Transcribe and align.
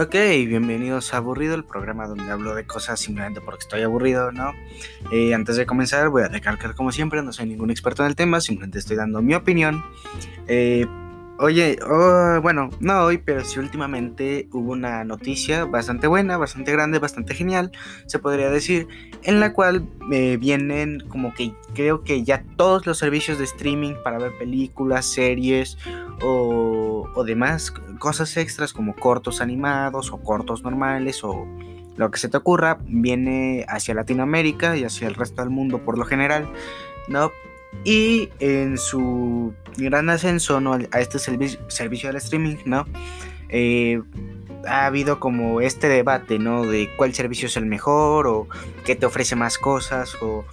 Ok, 0.00 0.14
bienvenidos 0.46 1.12
a 1.12 1.16
Aburrido, 1.16 1.56
el 1.56 1.64
programa 1.64 2.06
donde 2.06 2.30
hablo 2.30 2.54
de 2.54 2.64
cosas 2.64 3.00
simplemente 3.00 3.40
porque 3.40 3.62
estoy 3.62 3.82
aburrido, 3.82 4.30
¿no? 4.30 4.52
Eh, 5.10 5.34
antes 5.34 5.56
de 5.56 5.66
comenzar 5.66 6.08
voy 6.08 6.22
a 6.22 6.28
recalcar 6.28 6.76
como 6.76 6.92
siempre, 6.92 7.20
no 7.20 7.32
soy 7.32 7.46
ningún 7.46 7.72
experto 7.72 8.04
en 8.04 8.10
el 8.10 8.14
tema, 8.14 8.40
simplemente 8.40 8.78
estoy 8.78 8.96
dando 8.96 9.20
mi 9.22 9.34
opinión. 9.34 9.82
Eh, 10.46 10.86
oye, 11.38 11.78
oh, 11.88 12.40
bueno, 12.42 12.70
no 12.80 13.04
hoy, 13.04 13.18
pero 13.18 13.44
sí 13.44 13.58
últimamente 13.58 14.48
hubo 14.52 14.72
una 14.72 15.04
noticia 15.04 15.64
bastante 15.64 16.06
buena, 16.06 16.36
bastante 16.36 16.72
grande, 16.72 16.98
bastante 16.98 17.34
genial, 17.34 17.72
se 18.06 18.18
podría 18.18 18.50
decir, 18.50 18.88
en 19.22 19.40
la 19.40 19.52
cual 19.52 19.88
eh, 20.12 20.36
vienen 20.36 21.00
como 21.08 21.32
que 21.34 21.54
creo 21.74 22.02
que 22.02 22.24
ya 22.24 22.44
todos 22.56 22.86
los 22.86 22.98
servicios 22.98 23.38
de 23.38 23.44
streaming 23.44 23.94
para 24.02 24.18
ver 24.18 24.36
películas, 24.38 25.06
series 25.06 25.78
o, 26.22 27.08
o 27.14 27.24
demás 27.24 27.72
cosas 27.98 28.36
extras 28.36 28.72
como 28.72 28.94
cortos 28.94 29.40
animados 29.40 30.12
o 30.12 30.18
cortos 30.18 30.62
normales 30.62 31.22
o 31.24 31.46
lo 31.96 32.10
que 32.10 32.18
se 32.18 32.28
te 32.28 32.36
ocurra 32.36 32.78
viene 32.86 33.64
hacia 33.68 33.94
Latinoamérica 33.94 34.76
y 34.76 34.84
hacia 34.84 35.08
el 35.08 35.14
resto 35.14 35.42
del 35.42 35.50
mundo 35.50 35.84
por 35.84 35.98
lo 35.98 36.04
general, 36.04 36.48
¿no? 37.08 37.32
Y 37.84 38.30
en 38.40 38.78
su 38.78 39.54
gran 39.76 40.10
ascenso 40.10 40.60
¿no? 40.60 40.74
a 40.74 41.00
este 41.00 41.18
servicio, 41.18 42.08
del 42.08 42.16
streaming, 42.16 42.56
¿no? 42.64 42.86
Eh, 43.48 44.00
ha 44.66 44.86
habido 44.86 45.20
como 45.20 45.60
este 45.60 45.88
debate, 45.88 46.38
¿no? 46.38 46.64
De 46.64 46.90
cuál 46.96 47.14
servicio 47.14 47.46
es 47.46 47.56
el 47.56 47.66
mejor 47.66 48.26
o 48.26 48.48
qué 48.84 48.96
te 48.96 49.06
ofrece 49.06 49.36
más 49.36 49.58
cosas 49.58 50.16
o 50.20 50.44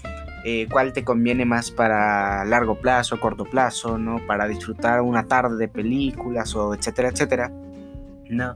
eh, 0.46 0.68
cuál 0.70 0.94
te 0.94 1.04
conviene 1.04 1.44
más 1.46 1.72
para 1.72 2.46
largo 2.46 2.76
plazo, 2.76 3.20
corto 3.20 3.46
plazo, 3.46 3.98
¿no? 3.98 4.26
Para 4.28 4.48
disfrutar 4.48 5.02
una 5.02 5.24
tarde 5.24 5.58
de 5.58 5.68
películas 5.68 6.56
o 6.56 6.76
etcétera, 6.76 7.10
etcétera. 7.10 7.52
¿No? 8.30 8.56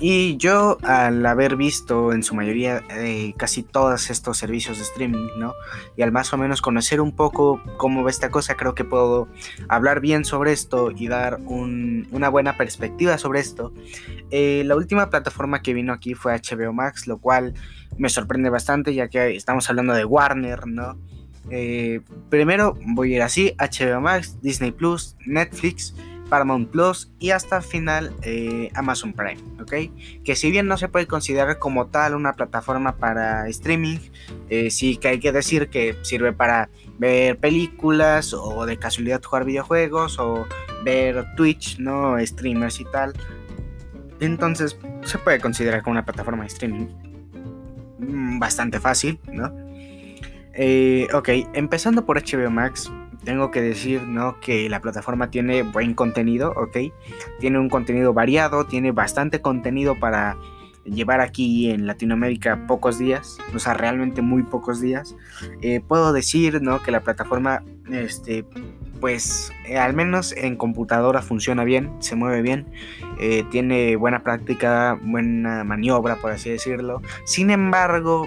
Y 0.00 0.36
yo 0.36 0.78
al 0.82 1.24
haber 1.26 1.56
visto 1.56 2.12
en 2.12 2.22
su 2.22 2.34
mayoría 2.34 2.82
eh, 2.90 3.34
casi 3.36 3.62
todos 3.62 4.10
estos 4.10 4.38
servicios 4.38 4.78
de 4.78 4.84
streaming, 4.84 5.28
¿no? 5.38 5.54
Y 5.96 6.02
al 6.02 6.12
más 6.12 6.32
o 6.32 6.36
menos 6.36 6.62
conocer 6.62 7.00
un 7.00 7.12
poco 7.12 7.60
cómo 7.76 8.04
va 8.04 8.10
esta 8.10 8.30
cosa, 8.30 8.56
creo 8.56 8.74
que 8.74 8.84
puedo 8.84 9.28
hablar 9.68 10.00
bien 10.00 10.24
sobre 10.24 10.52
esto 10.52 10.90
y 10.90 11.08
dar 11.08 11.40
una 11.46 12.28
buena 12.28 12.56
perspectiva 12.56 13.18
sobre 13.18 13.40
esto. 13.40 13.72
Eh, 14.30 14.62
la 14.66 14.76
última 14.76 15.10
plataforma 15.10 15.62
que 15.62 15.74
vino 15.74 15.92
aquí 15.92 16.14
fue 16.14 16.34
HBO 16.34 16.72
Max, 16.72 17.06
lo 17.06 17.18
cual 17.18 17.54
me 17.96 18.08
sorprende 18.08 18.50
bastante 18.50 18.94
ya 18.94 19.08
que 19.08 19.34
estamos 19.34 19.68
hablando 19.68 19.94
de 19.94 20.04
Warner, 20.04 20.66
¿no? 20.66 20.96
Eh, 21.50 22.00
primero 22.28 22.76
voy 22.94 23.14
a 23.14 23.16
ir 23.16 23.22
así, 23.22 23.54
HBO 23.58 24.00
Max, 24.00 24.38
Disney 24.42 24.70
Plus, 24.70 25.16
Netflix, 25.26 25.94
Paramount 26.28 26.70
Plus 26.70 27.10
y 27.18 27.30
hasta 27.30 27.60
final 27.60 28.12
eh, 28.22 28.70
Amazon 28.74 29.12
Prime, 29.12 29.40
¿ok? 29.60 30.22
Que 30.24 30.36
si 30.36 30.50
bien 30.50 30.66
no 30.66 30.76
se 30.76 30.88
puede 30.88 31.06
considerar 31.06 31.58
como 31.58 31.86
tal 31.86 32.14
una 32.14 32.34
plataforma 32.34 32.96
para 32.96 33.48
streaming, 33.48 33.98
eh, 34.48 34.70
sí 34.70 34.96
que 34.96 35.08
hay 35.08 35.20
que 35.20 35.32
decir 35.32 35.68
que 35.68 35.96
sirve 36.02 36.32
para 36.32 36.68
ver 36.98 37.38
películas 37.38 38.34
o 38.34 38.66
de 38.66 38.76
casualidad 38.78 39.22
jugar 39.22 39.44
videojuegos 39.44 40.18
o 40.18 40.46
ver 40.84 41.24
Twitch, 41.36 41.78
¿no? 41.78 42.16
Streamers 42.24 42.80
y 42.80 42.84
tal. 42.84 43.12
Entonces 44.20 44.76
se 45.04 45.18
puede 45.18 45.40
considerar 45.40 45.82
como 45.82 45.92
una 45.92 46.04
plataforma 46.04 46.42
de 46.42 46.48
streaming 46.48 46.86
mm, 47.98 48.38
bastante 48.38 48.80
fácil, 48.80 49.18
¿no? 49.32 49.52
Eh, 50.60 51.06
ok, 51.14 51.28
empezando 51.54 52.04
por 52.04 52.20
HBO 52.20 52.50
Max, 52.50 52.90
tengo 53.24 53.50
que 53.50 53.60
decir 53.60 54.02
¿no? 54.02 54.38
que 54.40 54.68
la 54.68 54.80
plataforma 54.80 55.30
tiene 55.30 55.62
buen 55.62 55.94
contenido, 55.94 56.52
ok. 56.56 56.92
Tiene 57.40 57.58
un 57.58 57.68
contenido 57.68 58.12
variado, 58.12 58.66
tiene 58.66 58.92
bastante 58.92 59.40
contenido 59.40 59.98
para 59.98 60.36
llevar 60.84 61.20
aquí 61.20 61.70
en 61.70 61.86
Latinoamérica 61.86 62.66
pocos 62.66 62.98
días, 62.98 63.38
o 63.54 63.58
sea, 63.58 63.74
realmente 63.74 64.22
muy 64.22 64.42
pocos 64.42 64.80
días. 64.80 65.14
Eh, 65.60 65.80
puedo 65.86 66.12
decir 66.12 66.62
¿no? 66.62 66.82
que 66.82 66.90
la 66.90 67.00
plataforma, 67.00 67.62
este, 67.90 68.46
pues 69.00 69.52
eh, 69.66 69.76
al 69.76 69.92
menos 69.94 70.32
en 70.32 70.56
computadora 70.56 71.20
funciona 71.20 71.64
bien, 71.64 71.92
se 71.98 72.16
mueve 72.16 72.40
bien, 72.42 72.66
tiene 73.50 73.96
buena 73.96 74.22
práctica, 74.22 74.98
buena 75.02 75.64
maniobra, 75.64 76.16
por 76.16 76.30
así 76.30 76.50
decirlo. 76.50 77.02
Sin 77.24 77.50
embargo, 77.50 78.26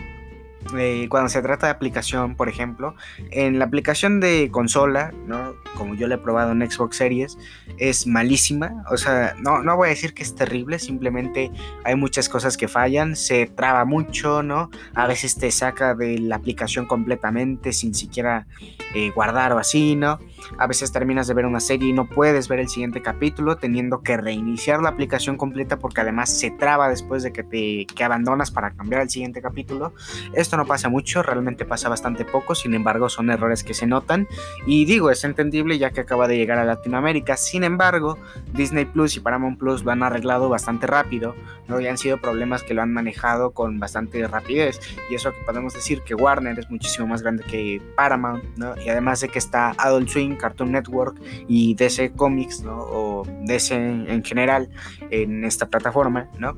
eh, 0.77 1.07
cuando 1.09 1.29
se 1.29 1.41
trata 1.41 1.67
de 1.67 1.71
aplicación, 1.71 2.35
por 2.35 2.49
ejemplo, 2.49 2.95
en 3.31 3.59
la 3.59 3.65
aplicación 3.65 4.19
de 4.19 4.49
consola, 4.51 5.13
¿no? 5.27 5.53
como 5.75 5.95
yo 5.95 6.07
le 6.07 6.15
he 6.15 6.17
probado 6.17 6.51
en 6.51 6.69
Xbox 6.69 6.97
Series, 6.97 7.37
es 7.77 8.05
malísima. 8.05 8.83
O 8.91 8.97
sea, 8.97 9.35
no, 9.39 9.63
no 9.63 9.75
voy 9.75 9.87
a 9.87 9.89
decir 9.89 10.13
que 10.13 10.23
es 10.23 10.35
terrible, 10.35 10.79
simplemente 10.79 11.51
hay 11.83 11.95
muchas 11.95 12.29
cosas 12.29 12.57
que 12.57 12.67
fallan, 12.67 13.15
se 13.15 13.47
traba 13.47 13.85
mucho, 13.85 14.43
¿no? 14.43 14.69
A 14.93 15.07
veces 15.07 15.35
te 15.37 15.51
saca 15.51 15.95
de 15.95 16.19
la 16.19 16.35
aplicación 16.35 16.85
completamente 16.85 17.73
sin 17.73 17.93
siquiera 17.95 18.47
eh, 18.93 19.11
guardar 19.15 19.53
o 19.53 19.57
así, 19.57 19.95
¿no? 19.95 20.19
A 20.57 20.67
veces 20.67 20.91
terminas 20.91 21.27
de 21.27 21.33
ver 21.33 21.45
una 21.45 21.59
serie 21.59 21.89
y 21.89 21.93
no 21.93 22.07
puedes 22.07 22.47
ver 22.47 22.59
el 22.59 22.69
siguiente 22.69 23.01
capítulo 23.01 23.57
teniendo 23.57 24.01
que 24.01 24.17
reiniciar 24.17 24.81
la 24.81 24.89
aplicación 24.89 25.37
completa 25.37 25.79
porque 25.79 26.01
además 26.01 26.29
se 26.29 26.51
traba 26.51 26.89
después 26.89 27.23
de 27.23 27.31
que 27.31 27.43
te 27.43 27.85
que 27.85 28.03
abandonas 28.03 28.51
para 28.51 28.71
cambiar 28.71 29.01
el 29.01 29.09
siguiente 29.09 29.41
capítulo. 29.41 29.93
Esto 30.33 30.57
no 30.57 30.65
pasa 30.65 30.89
mucho, 30.89 31.23
realmente 31.23 31.65
pasa 31.65 31.89
bastante 31.89 32.25
poco, 32.25 32.55
sin 32.55 32.73
embargo 32.73 33.09
son 33.09 33.29
errores 33.29 33.63
que 33.63 33.73
se 33.73 33.87
notan 33.87 34.27
y 34.65 34.85
digo, 34.85 35.09
es 35.11 35.23
entendible 35.23 35.77
ya 35.77 35.91
que 35.91 36.01
acaba 36.01 36.27
de 36.27 36.37
llegar 36.37 36.57
a 36.57 36.65
Latinoamérica. 36.65 37.37
Sin 37.37 37.63
embargo, 37.63 38.17
Disney 38.53 38.85
Plus 38.85 39.17
y 39.17 39.19
Paramount 39.19 39.59
Plus 39.59 39.83
lo 39.83 39.91
han 39.91 40.03
arreglado 40.03 40.49
bastante 40.49 40.87
rápido, 40.87 41.35
¿no? 41.67 41.79
Y 41.79 41.87
han 41.87 41.97
sido 41.97 42.19
problemas 42.19 42.63
que 42.63 42.73
lo 42.73 42.81
han 42.81 42.93
manejado 42.93 43.51
con 43.51 43.79
bastante 43.79 44.27
rapidez 44.27 44.79
y 45.09 45.15
eso 45.15 45.31
que 45.31 45.43
podemos 45.45 45.73
decir 45.73 46.01
que 46.01 46.15
Warner 46.15 46.57
es 46.59 46.69
muchísimo 46.69 47.07
más 47.07 47.21
grande 47.21 47.43
que 47.43 47.81
Paramount, 47.95 48.43
¿no? 48.57 48.75
Y 48.83 48.89
además 48.89 49.21
de 49.21 49.29
que 49.29 49.39
está 49.39 49.73
Adult 49.77 50.09
Swing 50.09 50.30
Cartoon 50.35 50.71
Network 50.71 51.19
y 51.47 51.75
DC 51.75 52.11
Comics, 52.13 52.61
¿no? 52.61 52.77
O 52.77 53.23
DC 53.43 53.75
en 53.75 54.23
general 54.23 54.69
en 55.09 55.43
esta 55.45 55.67
plataforma, 55.67 56.29
¿no? 56.37 56.57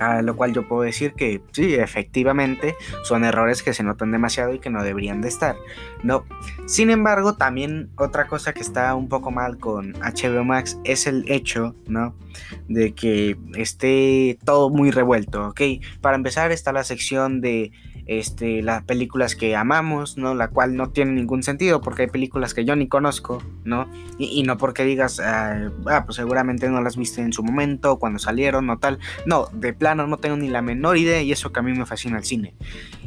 A 0.00 0.22
lo 0.22 0.34
cual 0.34 0.54
yo 0.54 0.66
puedo 0.66 0.80
decir 0.80 1.12
que 1.12 1.42
sí, 1.52 1.74
efectivamente 1.74 2.74
son 3.04 3.22
errores 3.22 3.62
que 3.62 3.74
se 3.74 3.82
notan 3.82 4.10
demasiado 4.10 4.54
y 4.54 4.58
que 4.58 4.70
no 4.70 4.82
deberían 4.82 5.20
de 5.20 5.28
estar. 5.28 5.56
No. 6.02 6.24
Sin 6.64 6.88
embargo, 6.88 7.34
también 7.34 7.90
otra 7.96 8.26
cosa 8.26 8.54
que 8.54 8.60
está 8.60 8.94
un 8.94 9.10
poco 9.10 9.30
mal 9.30 9.58
con 9.58 9.92
HBO 9.92 10.42
Max 10.42 10.78
es 10.84 11.06
el 11.06 11.30
hecho, 11.30 11.74
¿no? 11.86 12.14
De 12.66 12.94
que 12.94 13.36
esté 13.56 14.38
todo 14.42 14.70
muy 14.70 14.90
revuelto, 14.90 15.48
¿ok? 15.48 15.60
Para 16.00 16.16
empezar 16.16 16.50
está 16.50 16.72
la 16.72 16.82
sección 16.82 17.42
de 17.42 17.70
este, 18.06 18.62
las 18.62 18.82
películas 18.84 19.36
que 19.36 19.56
amamos, 19.56 20.16
¿no? 20.16 20.34
La 20.34 20.48
cual 20.48 20.76
no 20.76 20.90
tiene 20.90 21.12
ningún 21.12 21.42
sentido 21.42 21.80
porque 21.80 22.02
hay 22.02 22.08
películas 22.08 22.54
que 22.54 22.64
yo 22.64 22.76
ni 22.76 22.88
conozco, 22.88 23.42
¿no? 23.64 23.88
Y, 24.18 24.42
no 24.42 24.56
porque 24.56 24.84
digas, 24.84 25.20
ah, 25.20 25.70
pues 26.04 26.16
seguramente 26.16 26.68
no 26.68 26.80
las 26.82 26.96
viste 26.96 27.20
en 27.20 27.32
su 27.32 27.42
momento, 27.42 27.98
cuando 27.98 28.18
salieron 28.18 28.68
o 28.70 28.78
tal. 28.78 28.98
No, 29.26 29.46
de 29.52 29.72
plano 29.72 30.06
no 30.06 30.16
tengo 30.16 30.36
ni 30.36 30.48
la 30.48 30.62
menor 30.62 30.96
idea 30.96 31.22
y 31.22 31.32
eso 31.32 31.52
que 31.52 31.60
a 31.60 31.62
mí 31.62 31.72
me 31.72 31.86
fascina 31.86 32.18
el 32.18 32.24
cine. 32.24 32.54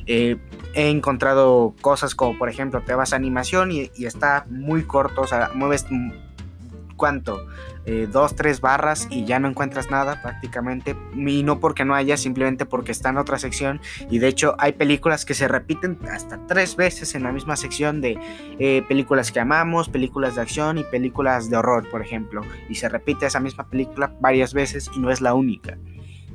Eh, 0.06 0.38
he 0.74 0.90
encontrado 0.90 1.76
cosas 1.82 2.16
como, 2.16 2.38
por 2.38 2.50
ejemplo, 2.50 2.82
te 2.82 2.94
vas 2.94 3.14
a 3.14 3.16
animación 3.16 3.72
y 3.72 3.90
está 3.98 4.46
muy 4.50 4.84
corto, 4.84 5.22
o 5.22 5.28
sea, 5.28 5.52
mueves 5.54 5.86
cuánto, 7.04 7.46
eh, 7.86 8.08
dos, 8.10 8.34
tres 8.34 8.62
barras 8.62 9.10
y 9.10 9.26
ya 9.26 9.38
no 9.38 9.50
encuentras 9.50 9.92
nada 9.92 10.22
prácticamente. 10.22 10.96
Y 11.14 11.44
no 11.44 11.60
porque 11.60 11.84
no 11.84 11.96
haya, 11.96 12.16
simplemente 12.16 12.66
porque 12.66 12.94
está 12.94 13.10
en 13.10 13.18
otra 13.18 13.38
sección. 13.40 13.82
Y 14.10 14.20
de 14.20 14.30
hecho 14.30 14.56
hay 14.58 14.72
películas 14.72 15.26
que 15.26 15.34
se 15.34 15.50
repiten 15.50 16.00
hasta 16.10 16.40
tres 16.48 16.78
veces 16.78 17.14
en 17.14 17.24
la 17.24 17.34
misma 17.34 17.58
sección 17.58 18.00
de 18.00 18.18
eh, 18.58 18.86
películas 18.88 19.34
que 19.34 19.42
amamos, 19.42 19.90
películas 19.90 20.36
de 20.36 20.44
acción 20.44 20.78
y 20.78 20.86
películas 20.86 21.50
de 21.50 21.58
horror, 21.58 21.90
por 21.90 22.02
ejemplo. 22.02 22.40
Y 22.70 22.76
se 22.76 22.88
repite 22.88 23.26
esa 23.26 23.42
misma 23.42 23.68
película 23.68 24.16
varias 24.22 24.54
veces 24.54 24.90
y 24.96 25.00
no 25.00 25.12
es 25.12 25.20
la 25.20 25.34
única. 25.34 25.78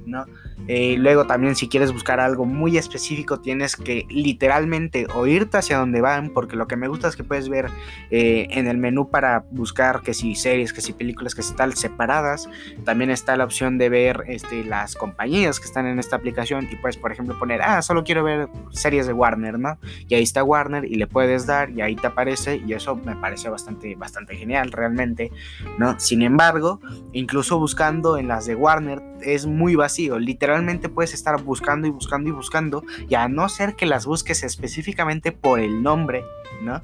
¿No? 0.09 0.25
Eh, 0.67 0.97
luego 0.99 1.27
también 1.27 1.55
si 1.55 1.69
quieres 1.69 1.93
buscar 1.93 2.21
algo 2.21 2.45
muy 2.45 2.77
específico 2.77 3.41
tienes 3.41 3.77
que 3.77 4.07
literalmente 4.11 5.07
oírte 5.15 5.57
hacia 5.57 5.79
donde 5.79 6.01
van 6.01 6.31
porque 6.31 6.57
lo 6.57 6.67
que 6.67 6.77
me 6.77 6.89
gusta 6.89 7.09
es 7.09 7.17
que 7.17 7.25
puedes 7.25 7.49
ver 7.49 7.71
eh, 8.11 8.49
en 8.51 8.67
el 8.67 8.77
menú 8.77 9.09
para 9.09 9.45
buscar 9.51 10.03
que 10.03 10.15
si 10.15 10.35
series, 10.35 10.73
que 10.73 10.81
si 10.81 10.93
películas, 10.93 11.35
que 11.35 11.43
si 11.43 11.55
tal 11.55 11.75
separadas. 11.75 12.49
También 12.85 13.11
está 13.11 13.37
la 13.37 13.45
opción 13.45 13.79
de 13.79 13.89
ver 13.89 14.25
este, 14.27 14.65
las 14.65 14.95
compañías 14.95 15.61
que 15.61 15.67
están 15.67 15.87
en 15.87 15.99
esta 15.99 16.17
aplicación 16.17 16.69
y 16.71 16.77
puedes 16.77 16.97
por 16.97 17.13
ejemplo 17.13 17.39
poner, 17.39 17.63
ah, 17.63 17.83
solo 17.83 18.05
quiero 18.05 18.25
ver 18.25 18.49
series 18.71 19.07
de 19.07 19.13
Warner, 19.13 19.59
¿no? 19.59 19.79
Y 20.09 20.15
ahí 20.15 20.23
está 20.23 20.43
Warner 20.43 20.85
y 20.85 20.97
le 20.97 21.07
puedes 21.07 21.47
dar 21.47 21.71
y 21.71 21.81
ahí 21.81 21.97
te 21.97 22.07
aparece 22.07 22.61
y 22.67 22.73
eso 22.73 22.97
me 22.97 23.17
parece 23.17 23.49
bastante, 23.49 23.95
bastante 23.95 24.37
genial 24.37 24.73
realmente, 24.73 25.31
¿no? 25.79 25.99
Sin 25.99 26.23
embargo, 26.23 26.81
incluso 27.13 27.59
buscando 27.59 28.19
en 28.19 28.29
las 28.29 28.47
de 28.47 28.55
Warner 28.55 29.03
es 29.23 29.47
muy 29.47 29.75
vacío, 29.75 30.19
literalmente 30.19 30.89
puedes 30.89 31.15
estar 31.15 31.43
buscando 31.43 31.87
y 31.87 31.91
buscando 31.91 32.29
y 32.29 32.33
buscando, 32.33 32.85
y 33.09 33.15
a 33.15 33.29
no 33.29 33.49
ser 33.49 33.75
que 33.75 33.87
las 33.87 34.07
busques 34.07 34.43
específicamente 34.43 35.33
por 35.33 35.61
el 35.61 35.83
nombre, 35.83 36.25
¿no? 36.63 36.83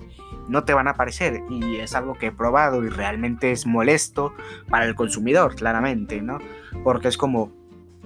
No 0.49 0.65
te 0.65 0.75
van 0.75 0.89
a 0.89 0.93
aparecer, 0.93 1.43
y 1.49 1.77
es 1.77 1.95
algo 1.95 2.15
que 2.15 2.27
he 2.27 2.33
probado 2.33 2.85
y 2.85 2.89
realmente 2.89 3.51
es 3.51 3.67
molesto 3.67 4.35
para 4.69 4.85
el 4.85 4.95
consumidor, 4.95 5.55
claramente, 5.55 6.21
¿no? 6.21 6.39
Porque 6.83 7.09
es 7.09 7.17
como, 7.17 7.53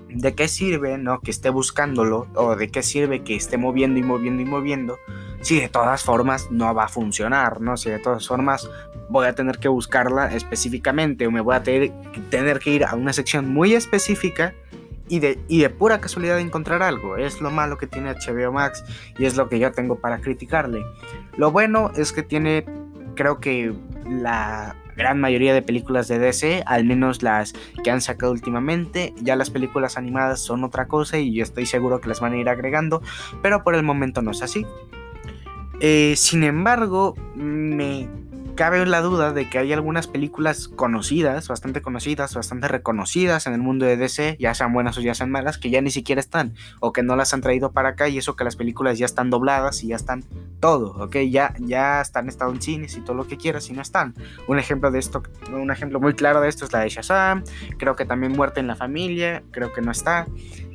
¿de 0.08 0.34
qué 0.34 0.48
sirve, 0.48 0.98
no? 0.98 1.20
Que 1.20 1.30
esté 1.30 1.50
buscándolo 1.50 2.26
o 2.34 2.56
de 2.56 2.68
qué 2.68 2.82
sirve 2.82 3.22
que 3.22 3.36
esté 3.36 3.58
moviendo 3.58 3.98
y 3.98 4.02
moviendo 4.02 4.42
y 4.42 4.44
moviendo 4.44 4.98
si 5.40 5.60
de 5.60 5.68
todas 5.68 6.02
formas 6.02 6.50
no 6.50 6.74
va 6.74 6.84
a 6.84 6.88
funcionar, 6.88 7.60
¿no? 7.60 7.76
Si 7.76 7.90
de 7.90 7.98
todas 7.98 8.26
formas 8.26 8.68
voy 9.08 9.26
a 9.26 9.34
tener 9.34 9.58
que 9.58 9.68
buscarla 9.68 10.34
específicamente 10.34 11.26
o 11.26 11.30
me 11.30 11.40
voy 11.40 11.54
a 11.54 11.62
tener, 11.62 12.58
que 12.58 12.70
ir 12.70 12.84
a 12.84 12.94
una 12.94 13.12
sección 13.12 13.48
muy 13.48 13.74
específica 13.74 14.54
y 15.08 15.20
de, 15.20 15.38
y 15.48 15.60
de 15.60 15.70
pura 15.70 16.00
casualidad 16.00 16.38
encontrar 16.38 16.82
algo. 16.82 17.16
Es 17.16 17.40
lo 17.40 17.50
malo 17.50 17.78
que 17.78 17.86
tiene 17.86 18.12
HBO 18.12 18.52
Max 18.52 18.84
y 19.18 19.24
es 19.24 19.36
lo 19.36 19.48
que 19.48 19.58
yo 19.58 19.72
tengo 19.72 19.96
para 19.96 20.18
criticarle. 20.20 20.84
Lo 21.36 21.50
bueno 21.50 21.92
es 21.96 22.12
que 22.12 22.22
tiene, 22.22 22.66
creo 23.14 23.38
que 23.38 23.72
la 24.06 24.76
gran 24.98 25.18
mayoría 25.18 25.54
de 25.54 25.62
películas 25.62 26.08
de 26.08 26.18
DC, 26.18 26.64
al 26.66 26.84
menos 26.84 27.22
las 27.22 27.54
que 27.82 27.90
han 27.90 28.02
sacado 28.02 28.32
últimamente. 28.32 29.14
Ya 29.22 29.36
las 29.36 29.48
películas 29.48 29.96
animadas 29.96 30.40
son 30.40 30.64
otra 30.64 30.88
cosa 30.88 31.18
y 31.18 31.32
yo 31.32 31.42
estoy 31.42 31.64
seguro 31.64 32.02
que 32.02 32.08
las 32.08 32.20
van 32.20 32.34
a 32.34 32.36
ir 32.36 32.48
agregando, 32.50 33.00
pero 33.40 33.62
por 33.62 33.74
el 33.74 33.82
momento 33.82 34.20
no 34.20 34.32
es 34.32 34.42
así. 34.42 34.66
Eh, 35.80 36.14
sin 36.16 36.42
embargo, 36.42 37.14
me 37.36 38.08
cabe 38.58 38.84
la 38.86 39.02
duda 39.02 39.32
de 39.32 39.48
que 39.48 39.58
hay 39.58 39.72
algunas 39.72 40.08
películas 40.08 40.66
conocidas, 40.66 41.46
bastante 41.46 41.80
conocidas, 41.80 42.34
bastante 42.34 42.66
reconocidas 42.66 43.46
en 43.46 43.52
el 43.52 43.60
mundo 43.60 43.86
de 43.86 43.96
DC, 43.96 44.36
ya 44.40 44.52
sean 44.52 44.72
buenas 44.72 44.98
o 44.98 45.00
ya 45.00 45.14
sean 45.14 45.30
malas, 45.30 45.58
que 45.58 45.70
ya 45.70 45.80
ni 45.80 45.92
siquiera 45.92 46.20
están, 46.20 46.54
o 46.80 46.92
que 46.92 47.04
no 47.04 47.14
las 47.14 47.32
han 47.32 47.40
traído 47.40 47.70
para 47.70 47.90
acá, 47.90 48.08
y 48.08 48.18
eso 48.18 48.34
que 48.34 48.42
las 48.42 48.56
películas 48.56 48.98
ya 48.98 49.06
están 49.06 49.30
dobladas 49.30 49.84
y 49.84 49.86
ya 49.86 49.94
están 49.96 50.24
todo, 50.58 50.90
¿ok? 51.04 51.18
Ya, 51.30 51.54
ya 51.60 52.00
están 52.00 52.28
estado 52.28 52.50
en 52.50 52.60
cines 52.60 52.96
y 52.96 53.00
todo 53.00 53.14
lo 53.14 53.28
que 53.28 53.36
quieras 53.36 53.70
y 53.70 53.74
no 53.74 53.80
están. 53.80 54.16
Un 54.48 54.58
ejemplo 54.58 54.90
de 54.90 54.98
esto, 54.98 55.22
un 55.52 55.70
ejemplo 55.70 56.00
muy 56.00 56.14
claro 56.14 56.40
de 56.40 56.48
esto 56.48 56.64
es 56.64 56.72
la 56.72 56.80
de 56.80 56.88
Shazam, 56.88 57.44
creo 57.78 57.94
que 57.94 58.06
también 58.06 58.32
Muerte 58.32 58.58
en 58.58 58.66
la 58.66 58.74
Familia, 58.74 59.44
creo 59.52 59.72
que 59.72 59.82
no 59.82 59.92
está. 59.92 60.26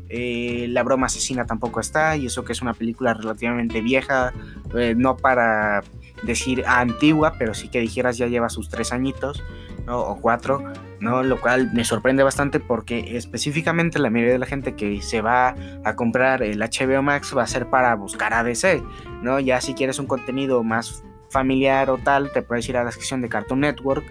Eh, 0.07 0.68
la 0.69 0.83
broma 0.83 1.07
asesina 1.07 1.45
tampoco 1.45 1.81
está, 1.81 2.15
y 2.15 2.27
eso 2.27 2.45
que 2.45 2.53
es 2.53 2.62
una 2.62 2.74
película 2.74 3.13
relativamente 3.13 3.81
vieja, 3.81 4.31
eh, 4.74 4.94
no 4.95 5.18
para 5.18 5.83
decir 6.25 6.64
antigua, 6.68 7.36
pero 7.38 7.54
sí 7.54 7.68
que 7.68 7.80
dijeras 7.80 8.18
ya 8.18 8.28
lleva 8.28 8.50
sus 8.50 8.70
tres 8.70 8.94
añitos, 8.94 9.44
¿no? 9.86 10.00
O 10.00 10.22
cuatro, 10.22 10.64
¿no? 11.00 11.24
Lo 11.24 11.40
cual 11.40 11.72
me 11.74 11.84
sorprende 11.84 12.24
bastante 12.24 12.60
porque 12.60 13.18
específicamente 13.18 14.00
la 14.00 14.10
mayoría 14.10 14.34
de 14.34 14.40
la 14.40 14.46
gente 14.46 14.75
que 14.75 15.02
se 15.02 15.22
va 15.22 15.56
a 15.84 15.96
comprar 15.96 16.44
el 16.44 16.60
HBO 16.60 17.02
Max 17.02 17.34
va 17.36 17.44
a 17.44 17.48
ser 17.48 17.70
para 17.70 17.96
buscar 17.96 18.34
ADC, 18.34 18.84
¿no? 19.22 19.40
Ya 19.40 19.62
si 19.62 19.74
quieres 19.74 20.00
un 20.00 20.08
contenido 20.08 20.64
más 20.64 21.04
familiar 21.34 21.90
o 21.90 21.98
tal, 21.98 22.31
te 22.31 22.44
puedes 22.44 22.69
ir 22.69 22.78
a 22.78 22.84
la 22.86 22.92
sección 22.92 23.22
de 23.22 23.28
Cartoon 23.28 23.60
Network 23.62 24.06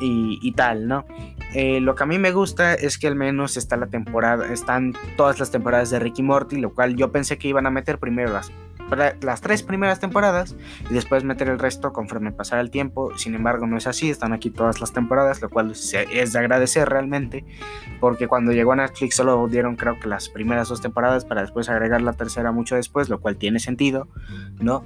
y, 0.00 0.52
tal, 0.52 0.86
¿no? 0.86 1.06
Eh, 1.54 1.80
lo 1.80 1.94
que 1.94 2.02
a 2.04 2.06
mí 2.06 2.18
me 2.18 2.30
gusta 2.30 2.74
es 2.74 2.98
que 2.98 3.08
al 3.08 3.16
menos 3.16 3.56
está 3.56 3.76
la 3.76 3.86
temporada, 3.86 4.52
están 4.52 4.94
todas 5.16 5.40
las 5.40 5.50
temporadas 5.50 5.90
de 5.90 5.98
Ricky 5.98 6.22
Morty, 6.22 6.58
lo 6.58 6.74
cual 6.74 6.94
yo 6.94 7.10
pensé 7.10 7.38
que 7.38 7.48
iban 7.48 7.66
a 7.66 7.70
meter 7.70 7.98
primero 7.98 8.32
las 8.32 8.52
las 9.20 9.40
tres 9.40 9.62
primeras 9.62 10.00
temporadas 10.00 10.56
y 10.90 10.94
después 10.94 11.24
meter 11.24 11.48
el 11.48 11.58
resto 11.58 11.92
conforme 11.92 12.32
pasara 12.32 12.60
el 12.60 12.70
tiempo. 12.70 13.16
Sin 13.16 13.34
embargo, 13.34 13.66
no 13.66 13.76
es 13.76 13.86
así, 13.86 14.10
están 14.10 14.32
aquí 14.32 14.50
todas 14.50 14.80
las 14.80 14.92
temporadas, 14.92 15.40
lo 15.42 15.50
cual 15.50 15.72
es 15.72 16.32
de 16.32 16.38
agradecer 16.38 16.88
realmente, 16.88 17.44
porque 18.00 18.28
cuando 18.28 18.52
llegó 18.52 18.72
a 18.72 18.76
Netflix 18.76 19.16
solo 19.16 19.46
dieron 19.48 19.76
creo 19.76 19.98
que 19.98 20.08
las 20.08 20.28
primeras 20.28 20.68
dos 20.68 20.80
temporadas 20.80 21.24
para 21.24 21.42
después 21.42 21.68
agregar 21.68 22.02
la 22.02 22.12
tercera 22.12 22.52
mucho 22.52 22.76
después, 22.76 23.08
lo 23.08 23.20
cual 23.20 23.36
tiene 23.36 23.60
sentido, 23.60 24.08
¿no? 24.60 24.84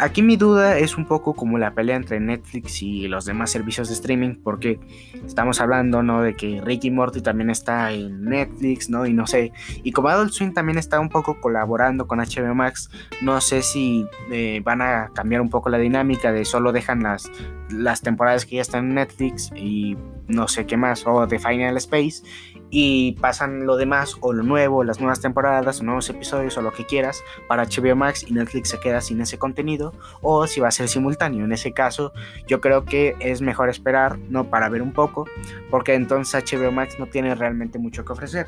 Aquí 0.00 0.22
mi 0.22 0.36
duda 0.36 0.78
es 0.78 0.96
un 0.96 1.06
poco 1.06 1.34
como 1.34 1.58
la 1.58 1.74
pelea 1.74 1.96
entre 1.96 2.20
Netflix 2.20 2.82
y 2.82 3.08
los 3.08 3.24
demás 3.24 3.50
servicios 3.50 3.88
de 3.88 3.94
streaming, 3.94 4.36
porque 4.44 4.78
estamos 5.26 5.60
hablando, 5.60 6.04
¿no? 6.04 6.22
De 6.22 6.34
que 6.34 6.60
Ricky 6.64 6.92
Morty 6.92 7.20
también 7.20 7.50
está 7.50 7.90
en 7.90 8.24
Netflix, 8.24 8.88
¿no? 8.88 9.06
Y 9.06 9.12
no 9.12 9.26
sé, 9.26 9.52
y 9.82 9.90
como 9.90 10.08
Adult 10.08 10.32
Swim 10.32 10.54
también 10.54 10.78
está 10.78 11.00
un 11.00 11.08
poco 11.08 11.40
colaborando 11.40 12.06
con 12.06 12.20
HBO 12.20 12.54
Max, 12.54 12.90
no 13.22 13.40
sé 13.40 13.62
si 13.62 14.06
eh, 14.30 14.60
van 14.64 14.82
a 14.82 15.10
cambiar 15.14 15.40
un 15.40 15.50
poco 15.50 15.68
la 15.68 15.78
dinámica 15.78 16.30
de 16.30 16.44
solo 16.44 16.70
dejan 16.70 17.02
las, 17.02 17.28
las 17.68 18.00
temporadas 18.00 18.46
que 18.46 18.56
ya 18.56 18.62
están 18.62 18.86
en 18.90 18.94
Netflix 18.94 19.50
y 19.56 19.96
no 20.28 20.46
sé 20.48 20.66
qué 20.66 20.76
más, 20.76 21.06
o 21.06 21.26
de 21.26 21.38
Final 21.38 21.76
Space, 21.78 22.22
y 22.70 23.12
pasan 23.12 23.66
lo 23.66 23.76
demás 23.76 24.16
o 24.20 24.32
lo 24.32 24.42
nuevo, 24.42 24.84
las 24.84 25.00
nuevas 25.00 25.20
temporadas 25.20 25.80
o 25.80 25.84
nuevos 25.84 26.08
episodios 26.10 26.56
o 26.58 26.62
lo 26.62 26.72
que 26.72 26.84
quieras 26.84 27.22
para 27.46 27.64
HBO 27.64 27.96
Max 27.96 28.24
y 28.28 28.34
Netflix 28.34 28.68
se 28.70 28.80
queda 28.80 29.00
sin 29.00 29.20
ese 29.20 29.38
contenido 29.38 29.94
o 30.20 30.46
si 30.46 30.60
va 30.60 30.68
a 30.68 30.72
ser 30.72 30.88
simultáneo. 30.88 31.44
En 31.44 31.52
ese 31.52 31.72
caso 31.72 32.12
yo 32.46 32.60
creo 32.60 32.84
que 32.84 33.16
es 33.20 33.40
mejor 33.40 33.70
esperar 33.70 34.18
no 34.18 34.50
para 34.50 34.68
ver 34.68 34.82
un 34.82 34.92
poco 34.92 35.26
porque 35.70 35.94
entonces 35.94 36.44
HBO 36.44 36.70
Max 36.70 36.96
no 36.98 37.06
tiene 37.06 37.34
realmente 37.34 37.78
mucho 37.78 38.04
que 38.04 38.12
ofrecer. 38.12 38.46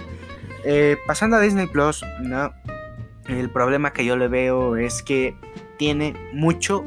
Eh, 0.65 0.99
pasando 1.07 1.37
a 1.37 1.41
Disney 1.41 1.67
Plus, 1.67 2.05
no, 2.21 2.53
el 3.29 3.51
problema 3.51 3.93
que 3.93 4.05
yo 4.05 4.17
le 4.17 4.29
veo 4.29 4.77
es 4.77 5.03
que 5.03 5.35
tiene 5.79 6.15
mucho 6.35 6.85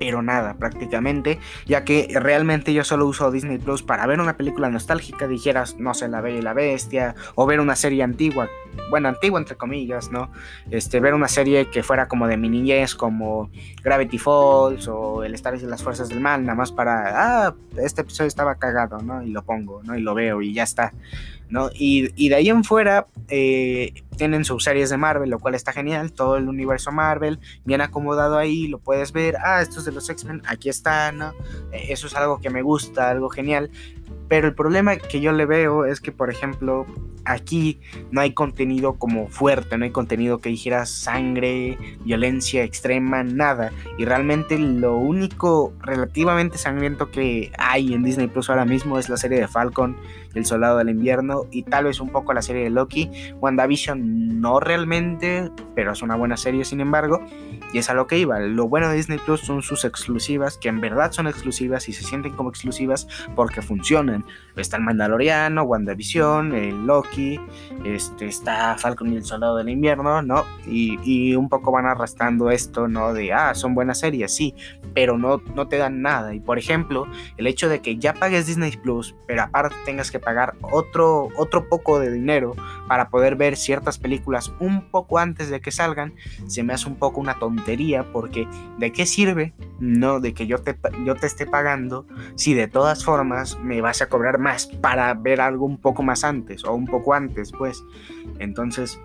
pero 0.00 0.22
nada 0.22 0.54
prácticamente, 0.54 1.38
ya 1.66 1.84
que 1.84 2.08
realmente 2.18 2.72
yo 2.72 2.84
solo 2.84 3.06
uso 3.06 3.30
Disney 3.30 3.58
Plus 3.58 3.82
para 3.82 4.06
ver 4.06 4.18
una 4.18 4.34
película 4.34 4.70
nostálgica, 4.70 5.28
dijeras, 5.28 5.76
no 5.78 5.92
sé, 5.92 6.08
La 6.08 6.22
Bella 6.22 6.38
y 6.38 6.42
la 6.42 6.54
Bestia, 6.54 7.14
o 7.34 7.44
ver 7.44 7.60
una 7.60 7.76
serie 7.76 8.02
antigua, 8.02 8.48
bueno, 8.88 9.08
antigua 9.08 9.38
entre 9.38 9.56
comillas, 9.56 10.10
¿no? 10.10 10.32
Este, 10.70 11.00
ver 11.00 11.12
una 11.12 11.28
serie 11.28 11.68
que 11.68 11.82
fuera 11.82 12.08
como 12.08 12.26
de 12.26 12.38
mi 12.38 12.48
niñez, 12.48 12.94
como 12.94 13.50
Gravity 13.84 14.16
Falls 14.16 14.88
o 14.88 15.22
El 15.22 15.34
Star 15.34 15.54
y 15.56 15.60
las 15.66 15.82
Fuerzas 15.82 16.08
del 16.08 16.20
Mal, 16.20 16.46
nada 16.46 16.56
más 16.56 16.72
para, 16.72 17.48
ah, 17.48 17.54
este 17.76 18.00
episodio 18.00 18.28
estaba 18.28 18.54
cagado, 18.54 19.00
¿no? 19.02 19.22
Y 19.22 19.28
lo 19.32 19.42
pongo, 19.42 19.82
¿no? 19.82 19.98
Y 19.98 20.00
lo 20.00 20.14
veo 20.14 20.40
y 20.40 20.54
ya 20.54 20.62
está. 20.62 20.94
¿No? 21.50 21.70
Y, 21.74 22.28
de 22.28 22.34
ahí 22.34 22.48
en 22.48 22.64
fuera 22.64 23.06
eh, 23.28 23.92
tienen 24.16 24.44
sus 24.44 24.64
series 24.64 24.90
de 24.90 24.96
Marvel, 24.96 25.30
lo 25.30 25.38
cual 25.38 25.54
está 25.54 25.72
genial, 25.72 26.12
todo 26.12 26.36
el 26.36 26.48
universo 26.48 26.92
Marvel, 26.92 27.40
bien 27.64 27.80
acomodado 27.80 28.38
ahí, 28.38 28.68
lo 28.68 28.78
puedes 28.78 29.12
ver, 29.12 29.36
ah, 29.44 29.60
esto 29.60 29.80
es 29.80 29.84
de 29.84 29.92
los 29.92 30.08
X-Men, 30.08 30.42
aquí 30.46 30.68
está, 30.68 31.12
¿no? 31.12 31.32
Eh, 31.72 31.86
eso 31.88 32.06
es 32.06 32.14
algo 32.14 32.40
que 32.40 32.50
me 32.50 32.62
gusta, 32.62 33.10
algo 33.10 33.28
genial, 33.28 33.70
pero 34.30 34.46
el 34.46 34.54
problema 34.54 34.96
que 34.96 35.20
yo 35.20 35.32
le 35.32 35.44
veo 35.44 35.84
es 35.84 36.00
que, 36.00 36.12
por 36.12 36.30
ejemplo, 36.30 36.86
aquí 37.24 37.80
no 38.12 38.20
hay 38.20 38.32
contenido 38.32 38.94
como 38.94 39.26
fuerte, 39.26 39.76
no 39.76 39.84
hay 39.84 39.90
contenido 39.90 40.38
que 40.38 40.50
dijera 40.50 40.86
sangre, 40.86 41.76
violencia 42.04 42.62
extrema, 42.62 43.24
nada. 43.24 43.72
Y 43.98 44.04
realmente 44.04 44.56
lo 44.56 44.96
único 44.96 45.72
relativamente 45.80 46.58
sangriento 46.58 47.10
que 47.10 47.50
hay 47.58 47.92
en 47.92 48.04
Disney 48.04 48.28
Plus 48.28 48.48
ahora 48.50 48.64
mismo 48.64 49.00
es 49.00 49.08
la 49.08 49.16
serie 49.16 49.40
de 49.40 49.48
Falcon, 49.48 49.96
El 50.32 50.46
Soldado 50.46 50.78
del 50.78 50.90
Invierno 50.90 51.46
y 51.50 51.64
tal 51.64 51.86
vez 51.86 51.98
un 51.98 52.10
poco 52.10 52.32
la 52.32 52.42
serie 52.42 52.62
de 52.62 52.70
Loki. 52.70 53.10
WandaVision 53.40 54.40
no 54.40 54.60
realmente, 54.60 55.50
pero 55.74 55.90
es 55.90 56.02
una 56.02 56.14
buena 56.14 56.36
serie 56.36 56.64
sin 56.64 56.80
embargo. 56.80 57.20
Y 57.72 57.78
es 57.78 57.88
a 57.88 57.94
lo 57.94 58.06
que 58.06 58.18
iba. 58.18 58.38
Lo 58.40 58.68
bueno 58.68 58.88
de 58.88 58.96
Disney 58.96 59.18
Plus 59.18 59.40
son 59.40 59.62
sus 59.62 59.84
exclusivas, 59.84 60.58
que 60.58 60.68
en 60.68 60.80
verdad 60.80 61.12
son 61.12 61.26
exclusivas 61.26 61.88
y 61.88 61.92
se 61.92 62.02
sienten 62.02 62.32
como 62.32 62.50
exclusivas 62.50 63.06
porque 63.36 63.62
funcionan. 63.62 64.24
Está 64.56 64.76
el 64.76 64.82
Mandaloriano, 64.82 65.62
WandaVision, 65.62 66.54
el 66.54 66.86
Loki, 66.86 67.40
este, 67.84 68.26
está 68.26 68.76
Falcon 68.76 69.12
y 69.12 69.16
el 69.16 69.24
Soldado 69.24 69.56
del 69.56 69.68
Invierno, 69.68 70.20
¿no? 70.22 70.44
Y, 70.66 70.98
y, 71.04 71.36
un 71.36 71.48
poco 71.48 71.72
van 71.72 71.86
arrastrando 71.86 72.50
esto, 72.50 72.88
¿no? 72.88 73.14
De, 73.14 73.32
ah, 73.32 73.54
son 73.54 73.74
buenas 73.74 74.00
series, 74.00 74.34
sí, 74.34 74.54
pero 74.94 75.16
no, 75.16 75.40
no 75.54 75.68
te 75.68 75.78
dan 75.78 76.02
nada. 76.02 76.34
Y 76.34 76.40
por 76.40 76.58
ejemplo, 76.58 77.06
el 77.36 77.46
hecho 77.46 77.68
de 77.68 77.80
que 77.80 77.96
ya 77.96 78.14
pagues 78.14 78.46
Disney 78.46 78.76
Plus, 78.76 79.14
pero 79.26 79.42
aparte 79.42 79.76
tengas 79.84 80.10
que 80.10 80.18
pagar 80.18 80.56
otro, 80.60 81.28
otro 81.36 81.68
poco 81.68 82.00
de 82.00 82.10
dinero 82.10 82.54
para 82.88 83.08
poder 83.08 83.36
ver 83.36 83.56
ciertas 83.56 83.98
películas 83.98 84.52
un 84.58 84.90
poco 84.90 85.18
antes 85.18 85.48
de 85.48 85.60
que 85.60 85.70
salgan, 85.70 86.14
se 86.46 86.62
me 86.62 86.74
hace 86.74 86.88
un 86.88 86.96
poco 86.96 87.20
una 87.20 87.38
tontería 87.38 87.59
porque 88.12 88.48
¿de 88.78 88.92
qué 88.92 89.06
sirve? 89.06 89.52
No, 89.78 90.20
de 90.20 90.34
que 90.34 90.46
yo 90.46 90.58
te, 90.58 90.76
yo 91.04 91.14
te 91.14 91.26
esté 91.26 91.46
pagando 91.46 92.06
si 92.34 92.54
de 92.54 92.68
todas 92.68 93.04
formas 93.04 93.58
me 93.60 93.80
vas 93.80 94.02
a 94.02 94.08
cobrar 94.08 94.38
más 94.38 94.66
para 94.66 95.12
ver 95.14 95.40
algo 95.40 95.64
un 95.66 95.78
poco 95.78 96.02
más 96.02 96.24
antes 96.24 96.64
o 96.64 96.74
un 96.74 96.86
poco 96.86 97.14
antes, 97.14 97.52
pues. 97.52 97.82
Entonces, 98.38 99.00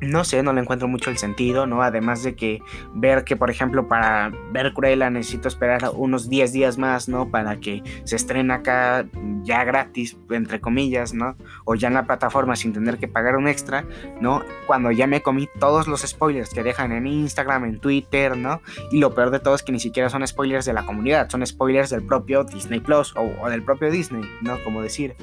no 0.00 0.24
sé, 0.24 0.42
no 0.42 0.52
le 0.52 0.62
encuentro 0.62 0.88
mucho 0.88 1.10
el 1.10 1.18
sentido, 1.18 1.66
¿no? 1.66 1.82
Además 1.82 2.22
de 2.22 2.34
que 2.34 2.62
ver 2.94 3.24
que, 3.24 3.36
por 3.36 3.50
ejemplo, 3.50 3.86
para 3.86 4.32
ver 4.52 4.72
Cruella 4.72 5.10
necesito 5.10 5.48
esperar 5.48 5.90
unos 5.94 6.28
10 6.28 6.52
días 6.52 6.78
más, 6.78 7.08
¿no? 7.08 7.30
Para 7.30 7.60
que 7.60 7.82
se 8.04 8.16
estrene 8.16 8.54
acá 8.54 9.06
ya 9.42 9.64
gratis, 9.64 10.16
entre 10.30 10.60
comillas, 10.60 11.12
¿no? 11.12 11.36
O 11.64 11.74
ya 11.74 11.88
en 11.88 11.94
la 11.94 12.04
plataforma 12.04 12.56
sin 12.56 12.72
tener 12.72 12.98
que 12.98 13.08
pagar 13.08 13.36
un 13.36 13.46
extra, 13.46 13.84
¿no? 14.20 14.42
Cuando 14.66 14.90
ya 14.90 15.06
me 15.06 15.22
comí 15.22 15.48
todos 15.58 15.86
los 15.86 16.00
spoilers 16.00 16.50
que 16.50 16.62
dejan 16.62 16.92
en 16.92 17.06
Instagram, 17.06 17.64
en 17.64 17.78
Twitter, 17.78 18.36
¿no? 18.36 18.62
Y 18.90 19.00
lo 19.00 19.14
peor 19.14 19.30
de 19.30 19.40
todo 19.40 19.54
es 19.54 19.62
que 19.62 19.72
ni 19.72 19.80
siquiera 19.80 20.08
son 20.08 20.26
spoilers 20.26 20.64
de 20.64 20.72
la 20.72 20.86
comunidad, 20.86 21.28
son 21.28 21.46
spoilers 21.46 21.90
del 21.90 22.02
propio 22.02 22.44
Disney 22.44 22.80
Plus 22.80 23.14
o, 23.16 23.30
o 23.42 23.50
del 23.50 23.62
propio 23.62 23.90
Disney, 23.90 24.22
¿no? 24.42 24.62
Como 24.64 24.82
decir. 24.82 25.14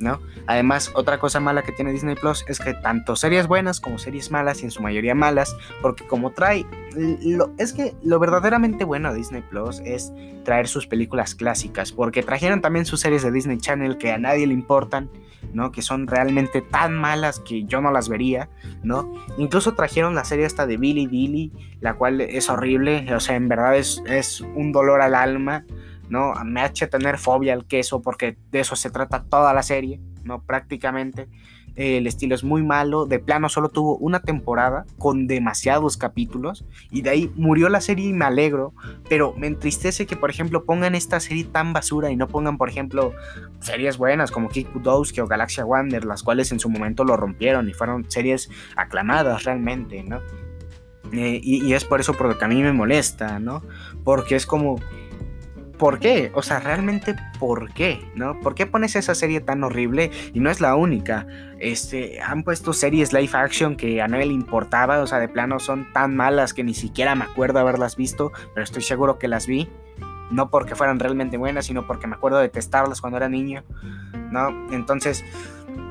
¿No? 0.00 0.20
Además, 0.46 0.90
otra 0.94 1.18
cosa 1.18 1.40
mala 1.40 1.62
que 1.62 1.72
tiene 1.72 1.92
Disney 1.92 2.16
Plus 2.16 2.44
es 2.48 2.58
que 2.58 2.74
tanto 2.74 3.16
series 3.16 3.46
buenas 3.46 3.80
como 3.80 3.98
series 3.98 4.30
malas 4.30 4.62
y 4.62 4.64
en 4.64 4.70
su 4.70 4.82
mayoría 4.82 5.14
malas, 5.14 5.54
porque 5.82 6.06
como 6.06 6.30
trae, 6.30 6.66
lo, 6.96 7.52
es 7.58 7.72
que 7.72 7.94
lo 8.02 8.18
verdaderamente 8.18 8.84
bueno 8.84 9.12
de 9.12 9.18
Disney 9.18 9.42
Plus 9.42 9.80
es 9.84 10.12
traer 10.44 10.66
sus 10.68 10.86
películas 10.86 11.34
clásicas, 11.34 11.92
porque 11.92 12.22
trajeron 12.22 12.62
también 12.62 12.86
sus 12.86 13.00
series 13.00 13.22
de 13.22 13.30
Disney 13.30 13.58
Channel 13.58 13.98
que 13.98 14.10
a 14.10 14.18
nadie 14.18 14.46
le 14.46 14.54
importan, 14.54 15.10
¿no? 15.52 15.70
Que 15.70 15.82
son 15.82 16.06
realmente 16.06 16.62
tan 16.62 16.94
malas 16.94 17.40
que 17.40 17.64
yo 17.64 17.80
no 17.80 17.92
las 17.92 18.08
vería, 18.08 18.48
¿no? 18.82 19.12
Incluso 19.36 19.74
trajeron 19.74 20.14
la 20.14 20.24
serie 20.24 20.46
esta 20.46 20.66
de 20.66 20.78
Billy 20.78 21.06
Billy, 21.06 21.52
la 21.80 21.94
cual 21.94 22.22
es 22.22 22.48
horrible, 22.48 23.14
o 23.14 23.20
sea, 23.20 23.36
en 23.36 23.48
verdad 23.48 23.76
es, 23.76 24.02
es 24.06 24.40
un 24.40 24.72
dolor 24.72 25.02
al 25.02 25.14
alma, 25.14 25.64
¿no? 26.10 26.34
Me 26.44 26.60
ha 26.60 26.66
hecho 26.66 26.88
tener 26.88 27.18
fobia 27.18 27.54
al 27.54 27.64
queso 27.64 28.02
porque 28.02 28.36
de 28.50 28.60
eso 28.60 28.76
se 28.76 28.90
trata 28.90 29.22
toda 29.22 29.54
la 29.54 29.62
serie, 29.62 30.00
¿no? 30.24 30.42
Prácticamente. 30.42 31.28
el 31.76 32.06
estilo 32.08 32.34
es 32.34 32.42
muy 32.42 32.62
malo, 32.64 33.06
de 33.06 33.20
plano 33.20 33.48
solo 33.48 33.68
tuvo 33.68 33.96
una 33.96 34.20
temporada 34.20 34.84
con 34.98 35.28
demasiados 35.28 35.96
capítulos 35.96 36.66
y 36.90 37.02
de 37.02 37.10
ahí 37.10 37.32
murió 37.36 37.68
la 37.68 37.80
serie 37.80 38.08
y 38.08 38.12
me 38.12 38.24
alegro, 38.24 38.74
pero 39.08 39.34
me 39.38 39.46
entristece 39.46 40.04
que 40.04 40.16
por 40.16 40.30
ejemplo 40.30 40.64
pongan 40.64 40.96
esta 40.96 41.20
serie 41.20 41.44
tan 41.44 41.72
basura 41.72 42.10
y 42.10 42.16
no 42.16 42.26
pongan 42.26 42.58
por 42.58 42.68
ejemplo 42.68 43.14
series 43.60 43.96
buenas 43.96 44.32
como 44.32 44.48
Kick 44.48 44.72
Budowski 44.74 45.20
o 45.20 45.28
Galaxia 45.28 45.64
Wonder, 45.64 46.04
las 46.04 46.24
cuales 46.24 46.50
en 46.50 46.58
su 46.58 46.68
momento 46.68 47.04
lo 47.04 47.16
rompieron 47.16 47.68
y 47.68 47.72
fueron 47.72 48.04
series 48.10 48.50
aclamadas 48.76 49.44
realmente, 49.44 50.02
¿no? 50.02 50.20
Eh, 51.12 51.40
y, 51.42 51.64
y 51.64 51.74
es 51.74 51.84
por 51.84 52.00
eso 52.00 52.14
por 52.14 52.28
lo 52.28 52.36
que 52.36 52.44
a 52.44 52.48
mí 52.48 52.62
me 52.62 52.72
molesta, 52.72 53.38
¿no? 53.38 53.62
Porque 54.04 54.36
es 54.36 54.44
como 54.44 54.80
¿por 55.80 55.98
qué? 55.98 56.30
O 56.34 56.42
sea, 56.42 56.60
realmente, 56.60 57.16
¿por 57.38 57.72
qué? 57.72 58.06
¿No? 58.14 58.38
¿Por 58.40 58.54
qué 58.54 58.66
pones 58.66 58.96
esa 58.96 59.14
serie 59.14 59.40
tan 59.40 59.64
horrible? 59.64 60.10
Y 60.34 60.40
no 60.40 60.50
es 60.50 60.60
la 60.60 60.76
única. 60.76 61.26
Este, 61.58 62.20
han 62.20 62.44
puesto 62.44 62.74
series 62.74 63.14
live 63.14 63.30
action 63.32 63.76
que 63.76 64.02
a 64.02 64.06
nadie 64.06 64.26
le 64.26 64.34
importaba, 64.34 65.00
o 65.00 65.06
sea, 65.06 65.18
de 65.18 65.28
plano 65.28 65.58
son 65.58 65.90
tan 65.94 66.14
malas 66.14 66.52
que 66.52 66.62
ni 66.62 66.74
siquiera 66.74 67.14
me 67.14 67.24
acuerdo 67.24 67.60
haberlas 67.60 67.96
visto, 67.96 68.30
pero 68.54 68.62
estoy 68.62 68.82
seguro 68.82 69.18
que 69.18 69.26
las 69.26 69.46
vi. 69.46 69.70
No 70.30 70.50
porque 70.50 70.74
fueran 70.74 71.00
realmente 71.00 71.38
buenas, 71.38 71.64
sino 71.64 71.86
porque 71.86 72.06
me 72.06 72.14
acuerdo 72.14 72.38
de 72.40 72.50
testarlas 72.50 73.00
cuando 73.00 73.16
era 73.16 73.30
niño, 73.30 73.64
¿no? 74.30 74.50
Entonces, 74.72 75.24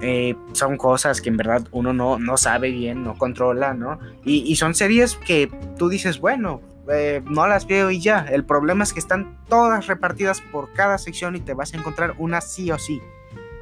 eh, 0.01 0.35
son 0.53 0.77
cosas 0.77 1.19
que 1.19 1.29
en 1.29 1.37
verdad 1.37 1.67
uno 1.71 1.93
no, 1.93 2.19
no 2.19 2.37
sabe 2.37 2.69
bien, 2.69 3.03
no 3.03 3.17
controla, 3.17 3.73
¿no? 3.73 3.99
Y, 4.23 4.43
y 4.49 4.55
son 4.55 4.75
series 4.75 5.15
que 5.15 5.49
tú 5.79 5.89
dices, 5.89 6.19
bueno, 6.19 6.61
eh, 6.91 7.21
no 7.25 7.47
las 7.47 7.67
veo 7.67 7.91
y 7.91 7.99
ya. 7.99 8.25
El 8.29 8.45
problema 8.45 8.83
es 8.83 8.93
que 8.93 8.99
están 8.99 9.37
todas 9.47 9.87
repartidas 9.87 10.41
por 10.41 10.73
cada 10.73 10.97
sección 10.97 11.35
y 11.35 11.39
te 11.39 11.53
vas 11.53 11.73
a 11.73 11.77
encontrar 11.77 12.15
una 12.17 12.41
sí 12.41 12.71
o 12.71 12.79
sí, 12.79 13.01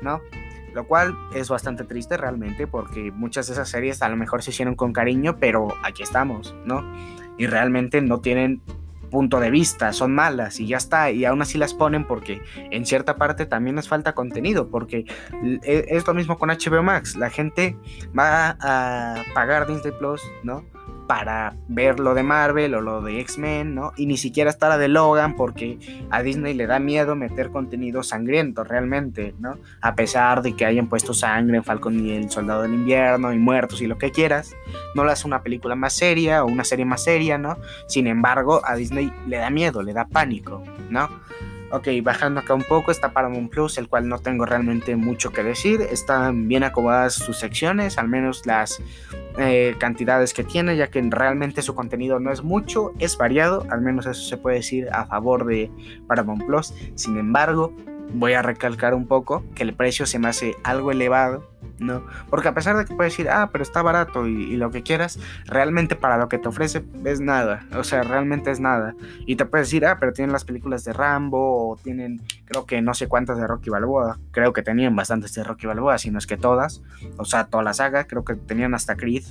¿no? 0.01 0.21
Lo 0.73 0.85
cual 0.85 1.17
es 1.33 1.49
bastante 1.49 1.83
triste 1.83 2.17
realmente 2.17 2.67
porque 2.67 3.11
muchas 3.11 3.47
de 3.47 3.53
esas 3.53 3.69
series 3.69 4.01
a 4.01 4.09
lo 4.09 4.15
mejor 4.15 4.43
se 4.43 4.51
hicieron 4.51 4.75
con 4.75 4.93
cariño, 4.93 5.37
pero 5.39 5.67
aquí 5.83 6.03
estamos, 6.03 6.55
¿no? 6.65 6.83
Y 7.37 7.47
realmente 7.47 8.01
no 8.01 8.19
tienen 8.21 8.61
punto 9.09 9.39
de 9.39 9.49
vista, 9.49 9.93
son 9.93 10.13
malas 10.13 10.59
y 10.59 10.67
ya 10.67 10.77
está, 10.77 11.11
y 11.11 11.25
aún 11.25 11.41
así 11.41 11.57
las 11.57 11.73
ponen 11.73 12.05
porque 12.05 12.41
en 12.55 12.85
cierta 12.85 13.15
parte 13.15 13.45
también 13.45 13.77
les 13.77 13.87
falta 13.87 14.13
contenido, 14.13 14.69
porque 14.69 15.05
e, 15.63 15.85
es 15.87 16.05
lo 16.05 16.13
mismo 16.13 16.37
con 16.37 16.49
HBO 16.49 16.83
Max, 16.83 17.15
la 17.15 17.29
gente 17.29 17.77
va 18.17 18.57
a 18.59 19.23
pagar 19.33 19.67
Disney 19.67 19.93
Plus, 19.97 20.21
¿no? 20.43 20.65
Para 21.07 21.55
ver 21.67 21.99
lo 21.99 22.13
de 22.13 22.23
Marvel 22.23 22.75
o 22.75 22.81
lo 22.81 23.01
de 23.01 23.19
X-Men, 23.21 23.73
¿no? 23.73 23.93
Y 23.95 24.05
ni 24.05 24.17
siquiera 24.17 24.49
está 24.49 24.67
la 24.69 24.77
de 24.77 24.89
Logan 24.89 25.35
porque 25.35 25.79
a 26.09 26.21
Disney 26.21 26.53
le 26.53 26.67
da 26.67 26.79
miedo 26.79 27.15
meter 27.15 27.49
contenido 27.49 28.03
sangriento 28.03 28.63
realmente, 28.63 29.33
¿no? 29.39 29.57
A 29.81 29.95
pesar 29.95 30.41
de 30.41 30.55
que 30.55 30.65
hayan 30.65 30.87
puesto 30.87 31.13
sangre 31.13 31.57
en 31.57 31.63
Falcon 31.63 32.05
y 32.05 32.11
el 32.11 32.29
Soldado 32.29 32.63
del 32.63 32.73
Invierno 32.73 33.33
y 33.33 33.39
muertos 33.39 33.81
y 33.81 33.87
lo 33.87 33.97
que 33.97 34.11
quieras, 34.11 34.53
no 34.95 35.05
le 35.05 35.13
hace 35.13 35.25
una 35.25 35.41
película 35.41 35.75
más 35.75 35.93
seria 35.93 36.43
o 36.43 36.47
una 36.47 36.65
serie 36.65 36.85
más 36.85 37.03
seria, 37.03 37.37
¿no? 37.37 37.57
Sin 37.87 38.07
embargo, 38.07 38.61
a 38.65 38.75
Disney 38.75 39.11
le 39.27 39.37
da 39.37 39.49
miedo, 39.49 39.81
le 39.81 39.93
da 39.93 40.05
pánico, 40.05 40.63
¿no? 40.89 41.09
Ok, 41.69 41.89
bajando 42.01 42.39
acá 42.39 42.53
un 42.53 42.63
poco 42.63 42.91
está 42.91 43.11
Paramount 43.11 43.51
Plus, 43.51 43.77
el 43.77 43.89
cual 43.89 44.07
no 44.07 44.19
tengo 44.19 44.45
realmente 44.45 44.95
mucho 44.95 45.31
que 45.31 45.43
decir. 45.43 45.81
Están 45.81 46.47
bien 46.47 46.63
acomodadas 46.63 47.15
sus 47.15 47.37
secciones, 47.37 47.97
al 47.97 48.07
menos 48.07 48.45
las 48.45 48.81
eh, 49.37 49.75
cantidades 49.77 50.33
que 50.33 50.45
tiene, 50.45 50.77
ya 50.77 50.89
que 50.89 51.01
realmente 51.01 51.61
su 51.61 51.75
contenido 51.75 52.21
no 52.21 52.31
es 52.31 52.41
mucho, 52.41 52.93
es 52.99 53.17
variado, 53.17 53.65
al 53.69 53.81
menos 53.81 54.05
eso 54.05 54.21
se 54.21 54.37
puede 54.37 54.57
decir 54.57 54.87
a 54.93 55.07
favor 55.07 55.45
de 55.45 55.69
Paramount 56.07 56.45
Plus. 56.45 56.73
Sin 56.95 57.17
embargo, 57.17 57.73
voy 58.13 58.33
a 58.33 58.41
recalcar 58.41 58.93
un 58.93 59.07
poco 59.07 59.43
que 59.55 59.63
el 59.63 59.73
precio 59.73 60.05
se 60.05 60.19
me 60.19 60.27
hace 60.27 60.55
algo 60.63 60.91
elevado 60.91 61.57
¿no? 61.79 62.03
Porque 62.29 62.47
a 62.47 62.53
pesar 62.53 62.77
de 62.77 62.85
que 62.85 62.95
puedes 62.95 63.13
decir, 63.13 63.29
ah, 63.29 63.49
pero 63.51 63.63
está 63.63 63.81
barato 63.81 64.27
y, 64.27 64.55
lo 64.57 64.71
que 64.71 64.83
quieras, 64.83 65.19
realmente 65.45 65.95
para 65.95 66.17
lo 66.17 66.27
que 66.29 66.37
te 66.37 66.47
ofrece 66.47 66.83
es 67.05 67.19
nada, 67.19 67.65
o 67.75 67.83
sea, 67.83 68.03
realmente 68.03 68.51
es 68.51 68.59
nada. 68.59 68.95
Y 69.25 69.35
te 69.35 69.45
puedes 69.45 69.67
decir, 69.67 69.85
ah, 69.85 69.97
pero 69.99 70.13
tienen 70.13 70.33
las 70.33 70.45
películas 70.45 70.83
de 70.83 70.93
Rambo 70.93 71.71
o 71.71 71.77
tienen, 71.77 72.21
creo 72.45 72.65
que 72.65 72.81
no 72.81 72.93
sé 72.93 73.07
cuántas 73.07 73.37
de 73.37 73.47
Rocky 73.47 73.69
Balboa, 73.69 74.19
creo 74.31 74.53
que 74.53 74.63
tenían 74.63 74.95
bastantes 74.95 75.33
de 75.33 75.43
Rocky 75.43 75.67
Balboa, 75.67 75.97
si 75.97 76.11
no 76.11 76.17
es 76.17 76.27
que 76.27 76.37
todas, 76.37 76.81
o 77.17 77.25
sea, 77.25 77.45
toda 77.45 77.63
la 77.63 77.73
saga, 77.73 78.05
creo 78.05 78.23
que 78.23 78.35
tenían 78.35 78.73
hasta 78.73 78.95
Creed. 78.95 79.23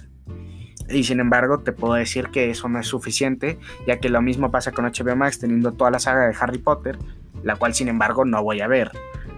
Y 0.89 1.03
sin 1.03 1.19
embargo, 1.19 1.59
te 1.59 1.73
puedo 1.73 1.95
decir 1.95 2.29
que 2.29 2.49
eso 2.49 2.69
no 2.69 2.79
es 2.79 2.87
suficiente, 2.87 3.59
ya 3.89 3.99
que 3.99 4.09
lo 4.09 4.23
mismo 4.23 4.53
pasa 4.53 4.71
con 4.71 4.85
HBO 4.85 5.17
Max 5.17 5.41
teniendo 5.41 5.73
toda 5.73 5.91
la 5.91 5.99
saga 5.99 6.29
de 6.29 6.37
Harry 6.39 6.59
Potter, 6.59 6.97
la 7.43 7.57
cual 7.57 7.75
sin 7.75 7.89
embargo 7.89 8.25
no 8.25 8.43
voy 8.43 8.61
a 8.61 8.67
ver. 8.67 8.91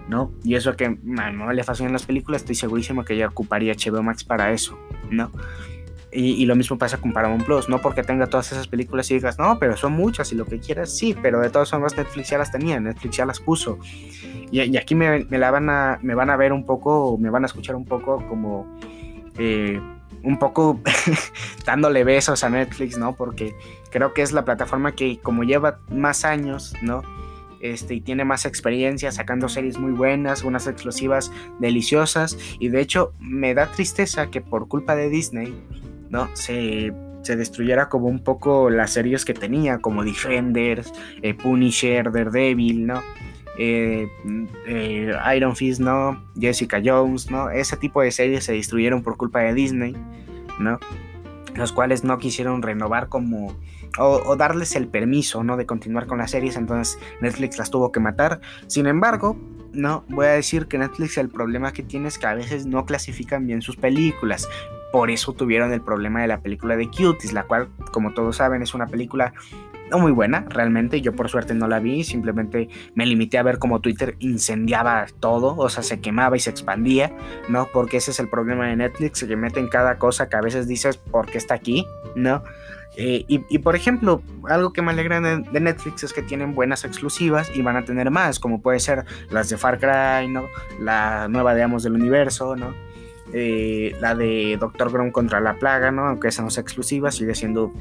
¿no? 0.07 0.31
Y 0.43 0.55
eso 0.55 0.75
que 0.75 0.85
a 0.85 1.31
no 1.31 1.53
le 1.53 1.63
fascinan 1.63 1.93
las 1.93 2.05
películas, 2.05 2.41
estoy 2.41 2.55
segurísimo 2.55 3.05
que 3.05 3.15
ya 3.15 3.27
ocuparía 3.27 3.73
HBO 3.73 4.01
Max 4.01 4.23
para 4.23 4.51
eso, 4.51 4.77
¿no? 5.11 5.31
Y, 6.11 6.47
lo 6.47 6.55
mismo 6.55 6.79
pasa 6.79 6.97
con 6.97 7.13
Paramount 7.13 7.45
Plus, 7.45 7.69
no 7.69 7.79
porque 7.81 8.01
tenga 8.01 8.25
todas 8.25 8.51
esas 8.51 8.67
películas 8.67 9.11
y 9.11 9.13
digas, 9.13 9.37
no, 9.37 9.59
pero 9.59 9.77
son 9.77 9.93
muchas 9.93 10.31
y 10.31 10.35
lo 10.35 10.45
que 10.45 10.59
quieras, 10.59 10.97
sí, 10.97 11.15
pero 11.21 11.39
de 11.39 11.51
todas 11.51 11.69
formas 11.69 11.95
Netflix 11.95 12.31
ya 12.31 12.39
las 12.39 12.51
tenía, 12.51 12.79
Netflix 12.79 13.17
ya 13.17 13.27
las 13.27 13.39
puso. 13.39 13.77
Y, 14.51 14.75
aquí 14.75 14.95
me, 14.95 15.25
la 15.29 15.51
van 15.51 15.69
a, 15.69 15.99
me 16.01 16.15
van 16.15 16.31
a 16.31 16.35
ver 16.35 16.51
un 16.51 16.65
poco, 16.65 17.15
me 17.19 17.29
van 17.29 17.43
a 17.43 17.45
escuchar 17.45 17.75
un 17.75 17.85
poco 17.85 18.25
como, 18.27 18.79
eh, 19.37 19.79
un 20.23 20.39
poco 20.39 20.79
dándole 21.65 22.03
besos 22.03 22.43
a 22.43 22.49
Netflix, 22.49 22.97
¿no? 22.97 23.13
Porque 23.13 23.53
creo 23.91 24.15
que 24.15 24.23
es 24.23 24.31
la 24.31 24.43
plataforma 24.43 24.93
que 24.93 25.19
como 25.19 25.43
lleva 25.43 25.77
más 25.91 26.25
años, 26.25 26.73
¿no? 26.81 27.03
Este, 27.61 27.95
y 27.95 28.01
tiene 28.01 28.23
más 28.23 28.45
experiencia 28.45 29.11
sacando 29.11 29.49
series 29.49 29.77
muy 29.77 29.91
buenas, 29.91 30.43
unas 30.43 30.67
exclusivas 30.67 31.31
deliciosas. 31.59 32.37
Y 32.59 32.69
de 32.69 32.81
hecho, 32.81 33.13
me 33.19 33.53
da 33.53 33.67
tristeza 33.67 34.29
que 34.29 34.41
por 34.41 34.67
culpa 34.67 34.95
de 34.95 35.09
Disney, 35.09 35.53
¿no? 36.09 36.29
Se, 36.35 36.93
destruyera 37.23 37.89
como 37.89 38.07
un 38.07 38.23
poco 38.23 38.71
las 38.71 38.93
series 38.93 39.23
que 39.23 39.35
tenía, 39.35 39.77
como 39.79 40.03
Defenders, 40.03 40.91
eh, 41.21 41.35
Punisher, 41.35 42.11
Daredevil, 42.11 42.87
¿no? 42.87 43.03
Eh, 43.61 44.07
eh, 44.65 45.13
Iron 45.35 45.55
Fist, 45.55 45.79
¿no? 45.79 46.23
Jessica 46.39 46.81
Jones, 46.83 47.29
¿no? 47.29 47.51
Ese 47.51 47.77
tipo 47.77 48.01
de 48.01 48.09
series 48.09 48.45
se 48.45 48.53
destruyeron 48.53 49.03
por 49.03 49.15
culpa 49.17 49.41
de 49.41 49.53
Disney, 49.53 49.95
¿no? 50.59 50.79
Los 51.53 51.71
cuales 51.71 52.03
no 52.03 52.17
quisieron 52.17 52.63
renovar 52.63 53.09
como 53.09 53.55
o, 53.97 54.35
darles 54.35 54.75
el 54.75 54.87
permiso, 54.87 55.43
¿no? 55.43 55.57
De 55.57 55.65
continuar 55.65 56.07
con 56.07 56.19
las 56.19 56.31
series, 56.31 56.55
entonces 56.55 56.99
Netflix 57.21 57.57
las 57.57 57.69
tuvo 57.69 57.91
que 57.91 57.99
matar. 57.99 58.39
Sin 58.67 58.87
embargo, 58.87 59.37
no, 59.73 60.03
voy 60.09 60.27
a 60.27 60.31
decir 60.31 60.67
que 60.67 60.77
Netflix 60.77 61.17
el 61.17 61.29
problema 61.29 61.73
que 61.73 61.83
tiene 61.83 62.07
es 62.07 62.17
que 62.17 62.27
a 62.27 62.33
veces 62.33 62.65
no 62.65 62.85
clasifican 62.85 63.45
bien 63.47 63.61
sus 63.61 63.75
películas. 63.75 64.47
Por 64.91 65.11
eso 65.11 65.33
tuvieron 65.33 65.71
el 65.71 65.81
problema 65.81 66.21
de 66.21 66.27
la 66.27 66.41
película 66.41 66.75
de 66.75 66.87
Cuties, 66.87 67.33
la 67.33 67.43
cual, 67.43 67.69
como 67.91 68.13
todos 68.13 68.37
saben, 68.37 68.63
es 68.63 68.73
una 68.73 68.87
película 68.87 69.33
no 69.89 69.99
muy 69.99 70.11
buena, 70.11 70.45
realmente. 70.49 71.01
Yo 71.01 71.13
por 71.15 71.29
suerte 71.29 71.53
no 71.53 71.67
la 71.67 71.79
vi, 71.79 72.03
simplemente 72.03 72.69
me 72.95 73.05
limité 73.05 73.37
a 73.37 73.43
ver 73.43 73.59
cómo 73.59 73.81
Twitter 73.81 74.15
incendiaba 74.19 75.05
todo, 75.19 75.55
o 75.57 75.69
sea, 75.69 75.83
se 75.83 75.99
quemaba 75.99 76.37
y 76.37 76.39
se 76.39 76.49
expandía, 76.49 77.11
¿no? 77.49 77.67
Porque 77.71 77.97
ese 77.97 78.11
es 78.11 78.19
el 78.19 78.29
problema 78.29 78.67
de 78.67 78.75
Netflix, 78.75 79.23
que 79.23 79.35
meten 79.35 79.67
cada 79.67 79.97
cosa 79.97 80.29
que 80.29 80.35
a 80.37 80.41
veces 80.41 80.67
dices, 80.67 80.97
¿por 80.97 81.27
qué 81.27 81.37
está 81.37 81.55
aquí? 81.55 81.85
¿No? 82.15 82.43
Eh, 82.97 83.23
y, 83.27 83.59
por 83.59 83.75
ejemplo, 83.75 84.21
algo 84.49 84.73
que 84.73 84.81
me 84.81 84.91
alegra 84.91 85.21
de, 85.21 85.59
Netflix 85.59 86.03
es 86.03 86.11
que 86.11 86.21
tienen 86.21 86.53
buenas 86.53 86.83
exclusivas 86.83 87.49
y 87.55 87.61
van 87.61 87.77
a 87.77 87.85
tener 87.85 88.11
más, 88.11 88.39
como 88.39 88.61
puede 88.61 88.79
ser 88.79 89.05
las 89.29 89.47
de 89.49 89.57
Far 89.57 89.79
Cry. 89.79 90.33
La 90.81 91.27
nueva 91.29 91.55
de 91.55 91.63
Amos 91.63 91.83
del 91.83 91.93
Universo, 91.93 92.55
¿no? 92.55 92.73
Eh, 93.31 93.95
la 94.01 94.15
de 94.15 94.57
Doctor 94.59 94.91
Grom 94.91 95.11
contra 95.11 95.39
la 95.39 95.55
plaga, 95.55 95.91
¿no? 95.91 96.07
Aunque 96.07 96.29
esa 96.29 96.41
no 96.41 96.49
sea 96.49 96.61
exclusiva, 96.61 97.11
sigue 97.11 97.35
siendo 97.35 97.71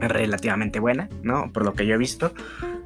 relativamente 0.00 0.80
buena, 0.80 1.08
¿no? 1.22 1.52
Por 1.52 1.64
lo 1.64 1.74
que 1.74 1.86
yo 1.86 1.94
he 1.94 1.98
visto, 1.98 2.32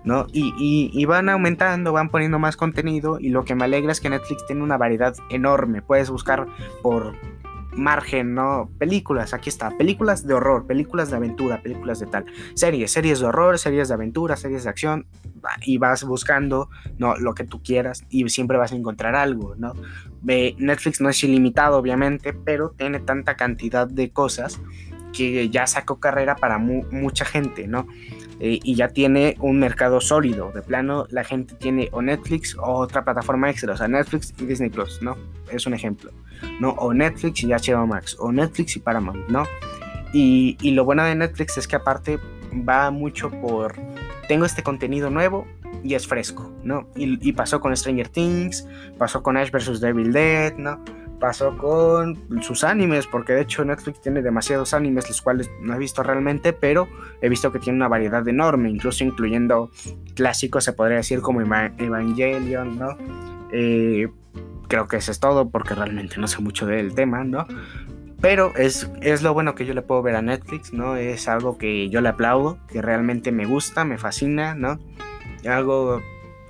¿no? 0.05 0.27
Y, 0.33 0.91
y, 0.93 1.05
van 1.05 1.29
aumentando, 1.29 1.93
van 1.93 2.09
poniendo 2.09 2.39
más 2.39 2.57
contenido 2.57 3.19
y 3.21 3.29
lo 3.29 3.45
que 3.45 3.55
me 3.55 3.65
alegra 3.65 3.93
es 3.93 4.01
que 4.01 4.11
Netflix 4.11 4.47
tiene 4.47 4.63
una 4.63 4.77
variedad 4.77 5.15
enorme. 5.31 5.83
Puedes 5.83 6.11
buscar 6.11 6.47
por 6.83 7.15
margen, 7.77 8.35
¿no? 8.35 8.71
Películas, 8.79 9.35
aquí 9.35 9.49
está, 9.49 9.71
películas 9.77 10.27
de 10.27 10.35
horror, 10.35 10.67
películas 10.67 11.11
de 11.11 11.17
aventura, 11.17 11.63
películas 11.63 12.01
de 12.01 12.07
tal, 12.07 12.25
series, 12.55 12.91
series 12.91 13.21
de 13.21 13.27
horror, 13.27 13.59
series 13.59 13.89
de 13.89 13.95
aventura, 13.95 14.37
series 14.37 14.65
de 14.65 14.71
acción, 14.71 15.07
y 15.63 15.79
vas 15.79 16.05
buscando, 16.05 16.69
¿no? 16.99 17.17
Lo 17.17 17.35
que 17.35 17.45
tú 17.45 17.63
quieras 17.63 18.05
y 18.09 18.29
siempre 18.29 18.59
vas 18.59 18.73
a 18.73 18.77
encontrar 18.77 19.15
algo, 19.15 19.55
¿no? 19.57 19.75
Netflix 20.23 21.01
no 21.01 21.09
es 21.09 21.23
ilimitado, 21.23 21.79
obviamente, 21.79 22.33
pero 22.33 22.71
tiene 22.71 22.99
tanta 22.99 23.37
cantidad 23.37 23.87
de 23.87 24.11
cosas 24.11 24.61
que 25.13 25.49
ya 25.49 25.67
sacó 25.67 26.01
carrera 26.01 26.37
para 26.37 26.59
mucha 26.59 27.25
gente, 27.25 27.69
¿no? 27.69 27.87
Eh, 28.39 28.61
y 28.63 28.75
ya 28.75 28.89
tiene 28.89 29.37
un 29.41 29.59
mercado 29.59 30.01
sólido. 30.01 30.53
De 30.53 30.63
plano, 30.63 31.07
la 31.11 31.25
gente 31.25 31.55
tiene 31.55 31.89
o 31.93 32.03
Netflix 32.03 32.57
o 32.57 32.65
otra 32.65 33.05
plataforma 33.05 33.51
extra, 33.51 33.73
o 33.73 33.77
sea, 33.77 33.89
Netflix 33.89 34.35
y 34.39 34.45
Disney 34.45 34.69
Plus, 34.69 35.01
¿no? 35.01 35.17
Es 35.51 35.67
un 35.67 35.75
ejemplo, 35.75 36.11
¿no? 36.61 36.71
O 36.71 36.93
Netflix 36.93 37.43
y 37.43 37.47
HBO 37.47 37.87
Max, 37.87 38.17
o 38.19 38.33
Netflix 38.33 38.77
y 38.77 38.81
Paramount, 38.81 39.29
¿no? 39.29 39.45
Y, 40.13 40.57
y 40.61 40.73
lo 40.73 40.85
bueno 40.85 41.05
de 41.05 41.15
Netflix 41.15 41.57
es 41.57 41.67
que 41.67 41.77
aparte 41.77 42.19
va 42.69 42.91
mucho 42.91 43.31
por, 43.31 43.75
tengo 44.29 44.45
este 44.45 44.63
contenido 44.63 45.11
nuevo 45.11 45.47
y 45.83 45.95
es 45.95 46.07
fresco, 46.07 46.53
¿no? 46.63 46.89
Y, 46.95 47.27
y 47.27 47.33
pasó 47.33 47.61
con 47.61 47.75
Stranger 47.75 48.09
Things, 48.09 48.67
pasó 48.99 49.23
con 49.23 49.37
Ash 49.37 49.51
vs. 49.51 49.81
Devil 49.81 50.13
Dead, 50.13 50.55
¿no? 50.57 50.83
Pasó 51.19 51.57
con 51.57 52.43
sus 52.43 52.65
animes, 52.65 53.07
porque 53.07 53.33
de 53.33 53.43
hecho 53.43 53.65
Netflix 53.65 54.01
tiene 54.01 54.23
demasiados 54.23 54.75
animes, 54.75 55.09
los 55.09 55.23
cuales 55.23 55.51
no 55.61 55.75
he 55.75 55.79
visto 55.79 56.03
realmente, 56.03 56.53
pero 56.53 56.89
he 57.21 57.29
visto 57.29 57.53
que 57.53 57.59
tiene 57.59 57.77
una 57.77 57.89
variedad 57.89 58.27
enorme, 58.27 58.71
incluso 58.71 59.05
incluyendo 59.05 59.71
clásicos, 60.15 60.65
se 60.65 60.73
podría 60.73 60.99
decir, 60.99 61.21
como 61.21 61.41
Evangelion, 61.41 62.79
¿no? 62.79 62.97
Eh, 63.53 64.09
creo 64.69 64.89
que 64.89 64.97
eso 64.97 65.13
es 65.13 65.21
todo, 65.21 65.49
porque 65.49 65.75
realmente 65.75 66.19
no 66.19 66.29
sé 66.29 66.41
mucho 66.41 66.67
del 66.67 66.95
tema, 66.95 67.25
¿no? 67.25 67.47
Pero 68.21 68.55
es, 68.57 68.91
es 69.03 69.23
lo 69.23 69.35
bueno 69.35 69.55
que 69.55 69.67
yo 69.67 69.75
le 69.75 69.83
puedo 69.83 70.03
ver 70.03 70.17
a 70.17 70.23
Netflix, 70.23 70.73
¿no? 70.73 70.97
Es 70.97 71.29
algo 71.29 71.59
que 71.59 71.89
yo 71.91 72.01
le 72.01 72.09
aplaudo, 72.09 72.59
que 72.67 72.81
realmente 72.81 73.31
me 73.31 73.45
gusta, 73.45 73.85
me 73.85 73.99
fascina, 73.99 74.55
¿no? 74.55 74.79
Algo 75.47 76.03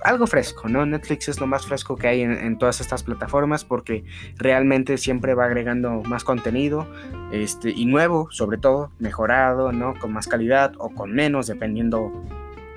algo 0.03 0.27
fresco, 0.27 0.69
¿no? 0.69 0.85
Netflix 0.85 1.27
es 1.27 1.39
lo 1.39 1.47
más 1.47 1.65
fresco 1.65 1.95
que 1.95 2.07
hay 2.07 2.21
en, 2.21 2.57
todas 2.57 2.81
estas 2.81 3.03
plataformas 3.03 3.63
porque 3.63 4.03
realmente 4.37 4.97
siempre 4.97 5.33
va 5.33 5.45
agregando 5.45 6.01
más 6.03 6.23
contenido 6.23 6.87
este, 7.31 7.71
y 7.71 7.85
nuevo, 7.85 8.29
sobre 8.31 8.57
todo, 8.57 8.91
mejorado, 8.99 9.71
¿no? 9.71 9.95
Con 9.99 10.13
más 10.13 10.27
calidad 10.27 10.73
o 10.77 10.89
con 10.89 11.13
menos, 11.13 11.47
dependiendo 11.47 12.11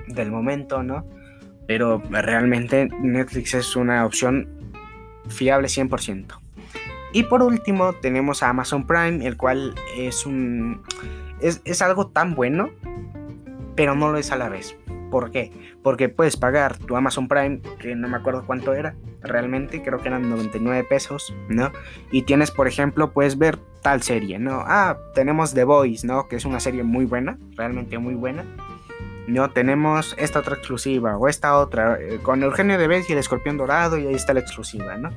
del 0.07 0.31
momento, 0.31 0.83
¿no? 0.83 1.05
Pero 1.67 2.01
realmente 2.09 2.89
Netflix 3.01 3.53
es 3.53 3.75
una 3.75 4.05
opción 4.05 4.49
fiable 5.27 5.67
100%. 5.67 6.39
Y 7.13 7.23
por 7.23 7.43
último 7.43 7.93
tenemos 7.93 8.41
a 8.41 8.49
Amazon 8.49 8.87
Prime, 8.87 9.25
el 9.25 9.37
cual 9.37 9.75
es 9.97 10.25
un... 10.25 10.81
es, 11.39 11.61
es 11.65 11.81
algo 11.81 12.07
tan 12.07 12.35
bueno, 12.35 12.71
pero 13.75 13.95
no 13.95 14.11
lo 14.11 14.17
es 14.17 14.31
a 14.31 14.37
la 14.37 14.49
vez. 14.49 14.75
¿Por 15.11 15.29
qué? 15.29 15.51
Porque 15.83 16.09
puedes 16.09 16.37
pagar 16.37 16.77
tu 16.79 16.95
Amazon 16.95 17.27
Prime, 17.27 17.61
que 17.79 17.95
no 17.95 18.07
me 18.07 18.17
acuerdo 18.17 18.43
cuánto 18.47 18.73
era 18.73 18.95
realmente, 19.21 19.83
creo 19.83 19.99
que 19.99 20.07
eran 20.07 20.27
99 20.29 20.83
pesos, 20.85 21.35
¿no? 21.47 21.71
Y 22.11 22.23
tienes, 22.23 22.49
por 22.49 22.67
ejemplo, 22.67 23.11
puedes 23.11 23.37
ver 23.37 23.59
tal 23.83 24.01
serie, 24.01 24.39
¿no? 24.39 24.63
Ah, 24.65 24.97
tenemos 25.13 25.53
The 25.53 25.63
Voice, 25.63 26.07
¿no? 26.07 26.27
Que 26.27 26.37
es 26.37 26.45
una 26.45 26.59
serie 26.59 26.83
muy 26.83 27.05
buena, 27.05 27.37
realmente 27.55 27.99
muy 27.99 28.15
buena. 28.15 28.45
No 29.27 29.51
tenemos 29.51 30.15
esta 30.17 30.39
otra 30.39 30.55
exclusiva 30.55 31.17
o 31.17 31.27
esta 31.27 31.57
otra 31.57 31.97
eh, 31.99 32.19
con 32.21 32.41
Eugenio 32.43 32.77
Derbez 32.77 33.09
y 33.09 33.13
el 33.13 33.19
escorpión 33.19 33.57
dorado 33.57 33.97
y 33.97 34.07
ahí 34.07 34.15
está 34.15 34.33
la 34.33 34.39
exclusiva, 34.39 34.97
¿no? 34.97 35.09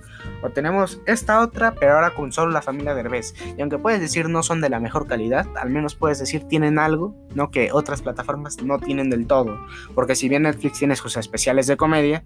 O 0.43 0.51
tenemos 0.51 1.01
esta 1.07 1.41
otra 1.41 1.75
pero 1.75 1.95
ahora 1.95 2.11
con 2.11 2.33
solo 2.33 2.53
la 2.53 2.63
familia 2.63 2.95
Derbez. 2.95 3.35
Y 3.57 3.61
aunque 3.61 3.79
puedes 3.79 4.01
decir 4.01 4.29
no 4.29 4.43
son 4.43 4.61
de 4.61 4.69
la 4.69 4.81
mejor 4.81 5.07
calidad, 5.07 5.47
al 5.57 5.71
menos 5.71 5.95
puedes 5.95 6.19
decir 6.19 6.45
tienen 6.45 6.79
algo, 6.79 7.15
¿no? 7.35 7.51
Que 7.51 7.73
otras 7.73 8.03
plataformas 8.03 8.63
no 8.63 8.79
tienen 8.79 9.11
del 9.11 9.27
todo. 9.27 9.59
Porque 9.95 10.15
si 10.15 10.29
bien 10.29 10.43
Netflix 10.43 10.79
tiene 10.79 10.97
sus 10.97 11.17
especiales 11.17 11.67
de 11.67 11.77
comedia, 11.77 12.25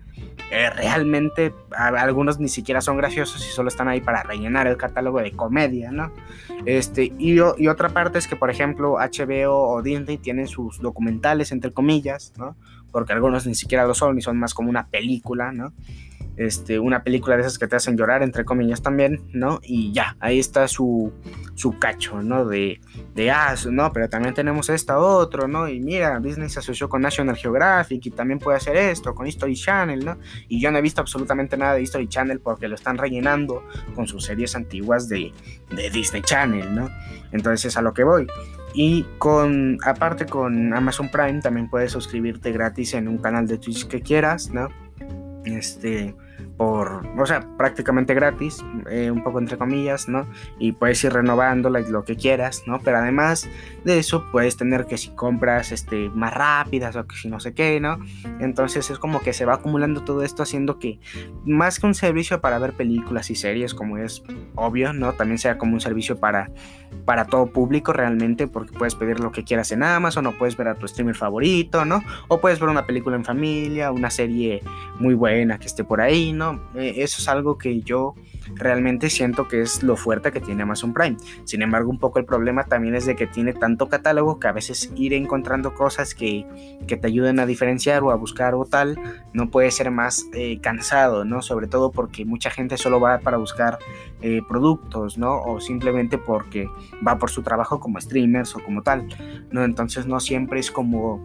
eh, 0.51 0.71
realmente 0.71 1.55
algunos 1.77 2.39
ni 2.39 2.49
siquiera 2.49 2.81
son 2.81 2.97
graciosos 2.97 3.47
y 3.47 3.51
solo 3.51 3.69
están 3.69 3.89
ahí 3.89 4.01
para 4.01 4.23
rellenar 4.23 4.67
el 4.67 4.77
catálogo 4.77 5.21
de 5.21 5.33
comedia, 5.33 5.91
¿no? 5.91 6.13
Este, 6.65 7.13
y, 7.19 7.37
y 7.37 7.69
otra 7.69 7.91
parte 7.91 8.19
es 8.19 8.27
que, 8.27 8.37
por 8.37 8.51
ejemplo, 8.51 8.97
HBO 8.99 9.69
o 9.69 9.83
Disney 9.83 10.19
tienen 10.19 10.47
sus 10.47 10.81
documentales 10.81 11.53
entre 11.53 11.68
comillas, 11.73 12.33
¿no? 12.37 12.57
Porque 12.91 13.13
algunos 13.13 13.47
ni 13.47 13.55
siquiera 13.55 13.87
lo 13.87 13.95
son 13.95 14.19
y 14.19 14.23
son 14.23 14.39
más 14.39 14.55
como 14.55 14.71
una 14.71 14.87
película, 14.87 15.53
¿no? 15.53 15.73
Este, 16.39 16.79
una 16.79 17.03
película 17.03 17.35
de 17.35 17.43
esas 17.43 17.59
que 17.59 17.67
te 17.67 17.75
hacen 17.75 17.97
llorar, 17.97 18.23
entre 18.23 18.45
comillas 18.45 18.81
también, 18.81 19.29
¿no? 19.33 19.59
Y 19.61 19.93
ya, 19.93 20.17
ahí 20.21 20.39
está 20.39 20.69
su, 20.69 21.13
su 21.57 21.81
cacho, 21.81 22.23
¿no? 22.23 22.45
De, 22.45 22.81
de 23.17 23.31
ah, 23.33 23.57
¿no? 23.69 23.93
Pero 23.93 24.09
también 24.09 24.35
tenemos 24.35 24.69
esta 24.69 24.99
otro, 25.01 25.49
¿no? 25.49 25.69
Y 25.69 25.81
mira, 25.81 26.21
Disney 26.21 26.49
se 26.49 26.61
asoció 26.61 26.89
con 26.89 27.03
National 27.03 27.37
Geographic 27.37 28.07
y 28.07 28.11
también 28.13 28.39
puede 28.39 28.57
hacer 28.57 28.77
esto, 28.77 29.17
con 29.17 29.27
History 29.27 29.57
Channel, 29.57 30.05
¿no? 30.05 30.17
Y 30.47 30.61
yo 30.61 30.71
no 30.71 30.79
he 30.79 30.81
visto 30.81 31.01
absolutamente 31.01 31.57
nada 31.57 31.75
de 31.75 31.83
History 31.83 32.07
Channel 32.07 32.39
porque 32.39 32.69
lo 32.69 32.77
están 32.77 32.99
rellenando 32.99 33.65
con 33.97 34.07
sus 34.07 34.25
series 34.25 34.55
antiguas 34.55 35.09
de, 35.09 35.33
de 35.75 35.91
Disney 35.91 36.23
Channel, 36.23 36.73
¿no? 36.73 36.89
Entonces 37.33 37.65
es 37.65 37.77
a 37.77 37.83
lo 37.83 37.93
que 37.93 38.05
voy. 38.05 38.29
Y 38.75 39.05
con, 39.19 39.79
aparte 39.85 40.27
con 40.27 40.73
Amazon 40.73 41.09
Prime, 41.11 41.41
también 41.41 41.69
puedes 41.69 41.91
suscribirte 41.91 42.53
gratis 42.53 42.95
en 42.95 43.09
un 43.09 43.19
canal 43.19 43.49
de 43.49 43.59
Twitch 43.59 43.89
que 43.89 44.03
quieras, 44.03 44.51
¿no? 44.51 44.69
Este, 45.45 46.15
por, 46.59 47.07
o 47.17 47.25
sea, 47.25 47.47
prácticamente 47.57 48.15
gratis, 48.15 48.65
eh, 48.91 49.13
un 49.13 49.23
poco 49.23 49.39
entre 49.39 49.57
comillas, 49.57 50.09
¿no? 50.09 50.27
Y 50.59 50.73
puedes 50.73 51.03
ir 51.05 51.13
renovando 51.13 51.71
lo 51.71 52.05
que 52.05 52.17
quieras, 52.17 52.65
¿no? 52.67 52.81
Pero 52.81 52.99
además 52.99 53.49
de 53.85 54.01
eso, 54.01 54.25
puedes 54.33 54.57
tener 54.57 54.87
que 54.87 54.99
si 54.99 55.11
compras 55.11 55.71
este, 55.71 56.11
más 56.11 56.35
rápidas 56.35 56.97
o 56.97 57.07
que 57.07 57.15
si 57.15 57.29
no 57.29 57.39
sé 57.39 57.55
qué, 57.55 57.79
¿no? 57.79 58.01
Entonces 58.41 58.91
es 58.91 58.99
como 58.99 59.21
que 59.21 59.33
se 59.33 59.45
va 59.45 59.55
acumulando 59.55 60.03
todo 60.03 60.25
esto 60.25 60.43
haciendo 60.43 60.81
que 60.81 60.99
más 61.45 61.79
que 61.79 61.87
un 61.87 61.95
servicio 61.95 62.41
para 62.41 62.59
ver 62.59 62.73
películas 62.73 63.31
y 63.31 63.37
series, 63.37 63.73
como 63.73 63.97
es 63.97 64.25
obvio, 64.57 64.93
¿no? 64.93 65.13
También 65.13 65.39
sea 65.39 65.59
como 65.59 65.75
un 65.75 65.81
servicio 65.81 66.19
para, 66.19 66.51
para 67.05 67.27
todo 67.27 67.53
público 67.53 67.93
realmente, 67.93 68.49
porque 68.49 68.77
puedes 68.77 68.97
pedir 68.97 69.21
lo 69.21 69.31
que 69.31 69.45
quieras 69.45 69.71
en 69.71 69.85
Amazon 69.85 70.27
o 70.27 70.33
puedes 70.33 70.57
ver 70.57 70.67
a 70.67 70.75
tu 70.75 70.89
streamer 70.89 71.15
favorito, 71.15 71.85
¿no? 71.85 72.03
O 72.27 72.41
puedes 72.41 72.59
ver 72.59 72.69
una 72.69 72.85
película 72.85 73.15
en 73.15 73.25
familia, 73.25 73.93
una 73.93 74.11
serie 74.11 74.61
muy 74.99 75.15
buena 75.15 75.59
que 75.61 75.67
esté 75.67 75.85
por 75.85 76.01
ahí, 76.01 76.33
¿no? 76.33 76.48
Eh, 76.75 76.95
eso 76.99 77.21
es 77.21 77.29
algo 77.29 77.59
que 77.59 77.81
yo 77.81 78.15
realmente 78.55 79.11
siento 79.11 79.49
que 79.49 79.61
es 79.61 79.83
lo 79.83 79.97
fuerte 79.97 80.33
que 80.33 80.41
tiene 80.41 80.63
Amazon 80.63 80.93
Prime. 80.93 81.17
Sin 81.45 81.63
embargo, 81.63 81.91
un 81.91 81.99
poco 81.99 82.19
el 82.19 82.25
problema 82.25 82.65
también 82.65 82.95
es 82.95 83.07
de 83.07 83.17
que 83.17 83.27
tiene 83.27 83.53
tanto 83.53 83.89
catálogo 83.89 84.39
que 84.39 84.49
a 84.49 84.53
veces 84.53 84.93
ir 84.97 85.13
encontrando 85.13 85.75
cosas 85.75 86.15
que, 86.15 86.47
te 86.87 87.07
ayuden 87.07 87.39
a 87.39 87.47
diferenciar 87.47 88.03
o 88.03 88.11
a 88.11 88.17
buscar 88.17 88.55
o 88.55 88.65
tal, 88.65 88.99
no 89.33 89.51
puede 89.51 89.71
ser 89.71 89.91
más 89.91 90.27
eh, 90.33 90.59
cansado, 90.61 91.25
¿no? 91.25 91.43
Sobre 91.43 91.67
todo 91.69 91.93
porque 91.93 92.25
mucha 92.25 92.51
gente 92.51 92.77
solo 92.77 92.99
va 92.99 93.19
para 93.19 93.37
buscar 93.37 93.79
eh, 94.21 94.43
productos, 94.49 95.19
¿no? 95.19 95.41
O 95.43 95.61
simplemente 95.61 96.19
porque 96.19 96.69
va 97.07 97.19
por 97.19 97.31
su 97.31 97.43
trabajo 97.43 97.79
como 97.79 98.01
streamers 98.01 98.57
o 98.57 98.61
como 98.65 98.83
tal, 98.83 99.07
¿no? 99.51 99.65
Entonces 99.65 100.07
no 100.07 100.19
siempre 100.19 100.61
es 100.61 100.71
como 100.71 101.21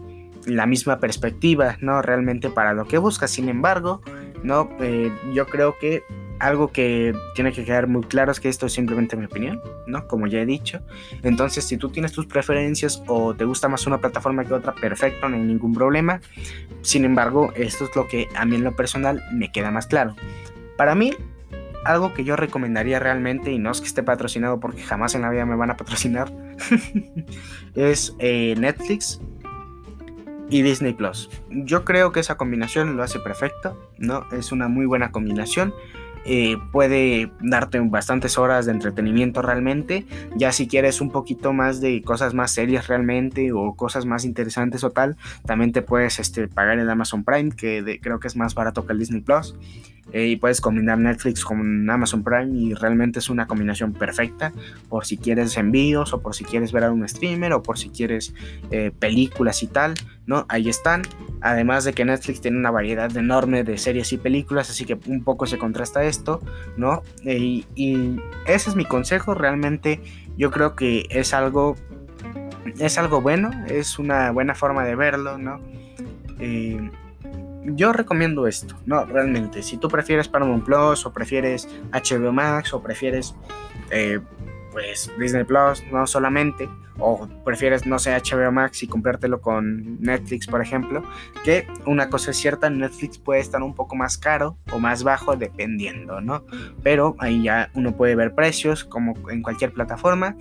la 0.46 0.66
misma 0.66 0.98
perspectiva, 0.98 1.76
¿no? 1.80 2.02
Realmente 2.02 2.50
para 2.50 2.74
lo 2.74 2.86
que 2.86 2.98
buscas. 2.98 3.30
Sin 3.30 3.48
embargo, 3.48 4.02
¿no? 4.44 4.68
Eh, 4.80 5.10
yo 5.32 5.46
creo 5.46 5.76
que 5.78 6.04
algo 6.38 6.68
que 6.68 7.14
tiene 7.34 7.52
que 7.52 7.64
quedar 7.64 7.88
muy 7.88 8.02
claro 8.02 8.30
es 8.30 8.38
que 8.38 8.48
esto 8.48 8.66
es 8.66 8.72
simplemente 8.72 9.16
mi 9.16 9.24
opinión, 9.24 9.60
¿no? 9.86 10.06
Como 10.06 10.26
ya 10.26 10.40
he 10.40 10.46
dicho. 10.46 10.80
Entonces, 11.22 11.64
si 11.64 11.76
tú 11.76 11.88
tienes 11.88 12.12
tus 12.12 12.26
preferencias 12.26 13.02
o 13.06 13.34
te 13.34 13.44
gusta 13.44 13.68
más 13.68 13.86
una 13.86 13.98
plataforma 13.98 14.44
que 14.44 14.52
otra, 14.52 14.74
perfecto, 14.74 15.28
no 15.28 15.36
hay 15.36 15.42
ningún 15.42 15.72
problema. 15.72 16.20
Sin 16.82 17.04
embargo, 17.04 17.52
esto 17.56 17.84
es 17.84 17.96
lo 17.96 18.06
que 18.06 18.28
a 18.36 18.44
mí 18.44 18.56
en 18.56 18.64
lo 18.64 18.76
personal 18.76 19.22
me 19.32 19.50
queda 19.50 19.70
más 19.70 19.86
claro. 19.86 20.14
Para 20.76 20.94
mí, 20.94 21.12
algo 21.84 22.12
que 22.14 22.24
yo 22.24 22.36
recomendaría 22.36 22.98
realmente, 22.98 23.50
y 23.50 23.58
no 23.58 23.70
es 23.70 23.80
que 23.80 23.86
esté 23.86 24.02
patrocinado 24.02 24.60
porque 24.60 24.82
jamás 24.82 25.14
en 25.14 25.22
la 25.22 25.30
vida 25.30 25.46
me 25.46 25.56
van 25.56 25.70
a 25.70 25.76
patrocinar, 25.76 26.32
es 27.74 28.14
eh, 28.18 28.54
Netflix, 28.58 29.20
y 30.54 30.62
Disney 30.62 30.92
Plus. 30.92 31.28
Yo 31.50 31.84
creo 31.84 32.12
que 32.12 32.20
esa 32.20 32.36
combinación 32.36 32.96
lo 32.96 33.02
hace 33.02 33.18
perfecto, 33.18 33.76
¿no? 33.98 34.24
Es 34.30 34.52
una 34.52 34.68
muy 34.68 34.86
buena 34.86 35.10
combinación. 35.10 35.74
Eh, 36.26 36.58
puede 36.70 37.32
darte 37.40 37.80
bastantes 37.80 38.38
horas 38.38 38.64
de 38.64 38.70
entretenimiento 38.70 39.42
realmente. 39.42 40.06
Ya 40.36 40.52
si 40.52 40.68
quieres 40.68 41.00
un 41.00 41.10
poquito 41.10 41.52
más 41.52 41.80
de 41.80 42.00
cosas 42.02 42.34
más 42.34 42.52
serias 42.52 42.86
realmente 42.86 43.50
o 43.50 43.74
cosas 43.74 44.06
más 44.06 44.24
interesantes 44.24 44.84
o 44.84 44.90
tal, 44.90 45.16
también 45.44 45.72
te 45.72 45.82
puedes 45.82 46.20
este, 46.20 46.46
pagar 46.46 46.78
el 46.78 46.88
Amazon 46.88 47.24
Prime, 47.24 47.50
que 47.50 47.98
creo 48.00 48.20
que 48.20 48.28
es 48.28 48.36
más 48.36 48.54
barato 48.54 48.86
que 48.86 48.92
el 48.92 49.00
Disney 49.00 49.22
Plus. 49.22 49.56
Eh, 50.12 50.28
y 50.28 50.36
puedes 50.36 50.60
combinar 50.60 50.98
Netflix 50.98 51.44
con 51.44 51.88
Amazon 51.88 52.22
Prime 52.22 52.56
y 52.56 52.74
realmente 52.74 53.18
es 53.18 53.30
una 53.30 53.46
combinación 53.46 53.92
perfecta 53.92 54.52
por 54.88 55.06
si 55.06 55.16
quieres 55.16 55.56
envíos 55.56 56.12
o 56.12 56.20
por 56.20 56.34
si 56.34 56.44
quieres 56.44 56.72
ver 56.72 56.84
a 56.84 56.92
un 56.92 57.08
streamer 57.08 57.52
o 57.54 57.62
por 57.62 57.78
si 57.78 57.88
quieres 57.88 58.34
eh, 58.70 58.92
películas 58.96 59.62
y 59.62 59.66
tal. 59.66 59.94
¿No? 60.26 60.46
Ahí 60.48 60.68
están. 60.68 61.02
Además 61.40 61.84
de 61.84 61.92
que 61.92 62.04
Netflix 62.04 62.40
tiene 62.40 62.58
una 62.58 62.70
variedad 62.70 63.14
enorme 63.16 63.64
de 63.64 63.78
series 63.78 64.12
y 64.12 64.18
películas, 64.18 64.70
así 64.70 64.84
que 64.84 64.98
un 65.06 65.22
poco 65.24 65.46
se 65.46 65.58
contrasta 65.58 66.04
esto, 66.04 66.40
¿no? 66.76 67.02
Y, 67.22 67.66
ese 68.46 68.70
es 68.70 68.76
mi 68.76 68.84
consejo, 68.84 69.34
realmente 69.34 70.00
yo 70.36 70.50
creo 70.50 70.74
que 70.74 71.06
es 71.10 71.34
algo, 71.34 71.76
es 72.78 72.98
algo 72.98 73.20
bueno, 73.20 73.50
es 73.68 73.98
una 73.98 74.30
buena 74.30 74.54
forma 74.54 74.84
de 74.84 74.94
verlo, 74.94 75.38
¿no? 75.38 75.60
Eh, 76.38 76.90
yo 77.66 77.92
recomiendo 77.92 78.46
esto, 78.46 78.76
no, 78.84 79.04
realmente. 79.06 79.62
Si 79.62 79.78
tú 79.78 79.88
prefieres 79.88 80.28
Paramount 80.28 80.64
Plus 80.64 81.06
o 81.06 81.12
prefieres 81.12 81.68
HBO 81.92 82.32
Max 82.32 82.74
o 82.74 82.82
prefieres 82.82 83.34
eh, 83.90 84.20
pues 84.74 85.08
Disney 85.16 85.44
Plus, 85.44 85.84
no 85.92 86.04
solamente, 86.04 86.68
o 86.98 87.28
prefieres, 87.44 87.86
no 87.86 88.00
sé, 88.00 88.10
HBO 88.10 88.50
Max 88.50 88.82
y 88.82 88.88
comprártelo 88.88 89.40
con 89.40 90.00
Netflix, 90.00 90.48
por 90.48 90.60
ejemplo, 90.60 91.04
que 91.44 91.66
una 91.86 92.10
cosa 92.10 92.32
es 92.32 92.36
cierta, 92.38 92.68
Netflix 92.70 93.18
puede 93.18 93.40
estar 93.40 93.62
un 93.62 93.76
poco 93.76 93.94
más 93.94 94.18
caro 94.18 94.58
o 94.72 94.80
más 94.80 95.04
bajo 95.04 95.36
dependiendo, 95.36 96.20
¿no? 96.20 96.44
Pero 96.82 97.14
ahí 97.20 97.44
ya 97.44 97.70
uno 97.74 97.96
puede 97.96 98.16
ver 98.16 98.34
precios 98.34 98.84
como 98.84 99.14
en 99.30 99.42
cualquier 99.42 99.72
plataforma 99.72 100.36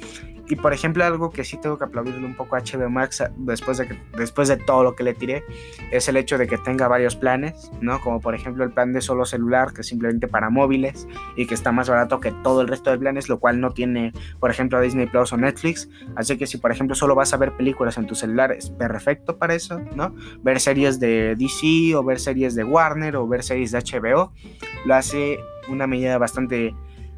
y 0.54 0.56
por 0.56 0.72
ejemplo, 0.72 1.04
algo 1.04 1.32
que 1.32 1.44
sí 1.44 1.58
tengo 1.58 1.80
que 1.80 1.86
aplaudirle 1.86 2.24
un 2.24 2.36
poco 2.36 2.56
a 2.56 2.60
HBO 2.60 2.88
Max 2.88 3.22
ah, 3.22 3.32
después 3.38 3.80
de, 3.80 4.00
después 4.16 4.50
de 4.50 4.58
todo 4.58 4.84
lo 4.84 4.96
que 4.96 5.02
le 5.02 5.16
tiré, 5.16 5.44
es 5.90 6.08
el 6.08 6.16
hecho 6.16 6.38
de 6.38 6.46
que 6.46 6.60
tenga 6.60 6.88
varios 6.88 7.16
planes, 7.16 7.72
¿no? 7.82 8.00
Como 8.02 8.22
por 8.22 8.36
ejemplo 8.36 8.64
el 8.64 8.72
plan 8.72 8.94
de 8.94 9.02
solo 9.02 9.26
celular, 9.26 9.74
que 9.74 9.82
es 9.82 9.88
simplemente 9.88 10.28
para 10.28 10.52
móviles 10.52 11.08
y 11.36 11.48
que 11.48 11.56
está 11.56 11.72
más 11.72 11.90
barato 11.90 12.20
que 12.20 12.32
todo 12.44 12.62
el 12.62 12.68
resto 12.68 12.92
de 12.92 13.00
planes, 13.00 13.30
lo 13.30 13.40
cual 13.40 13.62
no 13.62 13.72
tiene, 13.72 14.14
por 14.40 14.52
ejemplo, 14.52 14.80
Disney 14.80 15.08
Plus 15.08 15.34
o 15.34 15.38
Netflix. 15.38 15.90
Así 16.16 16.38
que 16.38 16.46
si 16.46 16.60
por 16.60 16.72
ejemplo 16.72 16.96
solo 16.96 17.16
vas 17.16 17.34
a 17.34 17.38
ver 17.38 17.54
películas 17.54 17.98
en 17.98 18.06
tu 18.06 18.14
celular, 18.14 18.52
es 18.52 18.70
perfecto 18.70 19.40
para 19.40 19.56
eso, 19.56 19.80
¿no? 19.96 20.14
Ver 20.44 20.60
series 20.60 21.00
de 21.00 21.36
DC 21.36 21.96
o 21.96 22.04
ver 22.04 22.20
series 22.20 22.54
de 22.54 22.64
Warner 22.64 23.16
o 23.16 23.28
ver 23.28 23.42
series 23.42 23.72
de 23.72 23.80
HBO, 23.80 24.32
lo 24.86 24.94
hace 24.94 25.40
una 25.68 25.88
medida 25.88 26.20
bastante, 26.20 26.76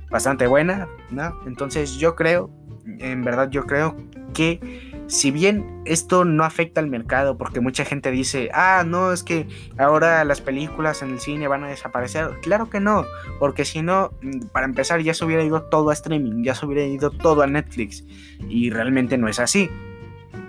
bastante 0.10 0.48
buena, 0.48 0.88
¿no? 1.12 1.38
Entonces 1.46 1.98
yo 1.98 2.16
creo 2.16 2.50
en 2.86 3.24
verdad 3.24 3.50
yo 3.50 3.66
creo 3.66 3.96
que 4.34 4.60
si 5.08 5.32
bien 5.32 5.82
esto 5.86 6.26
no 6.26 6.44
afecta 6.44 6.82
al 6.82 6.88
mercado, 6.88 7.38
porque 7.38 7.60
mucha 7.60 7.86
gente 7.86 8.12
dice, 8.12 8.50
ah, 8.54 8.84
no, 8.86 9.12
es 9.12 9.24
que 9.24 9.48
ahora 9.78 10.24
las 10.26 10.42
películas 10.42 11.02
en 11.02 11.12
el 11.12 11.20
cine 11.20 11.48
van 11.48 11.64
a 11.64 11.68
desaparecer. 11.68 12.30
Claro 12.42 12.70
que 12.70 12.80
no, 12.80 13.06
porque 13.40 13.66
si 13.66 13.82
no, 13.82 14.12
mm, 14.22 14.48
para 14.52 14.66
empezar 14.66 15.02
ya 15.02 15.14
se 15.14 15.26
hubiera 15.26 15.44
ido 15.44 15.64
todo 15.64 15.90
a 15.90 15.94
streaming, 15.94 16.44
ya 16.44 16.56
se 16.56 16.66
hubiera 16.66 16.84
ido 16.86 17.12
todo 17.12 17.44
a 17.44 17.48
Netflix, 17.48 18.04
y 18.50 18.70
realmente 18.70 19.18
no 19.18 19.28
es 19.28 19.40
así. 19.40 19.70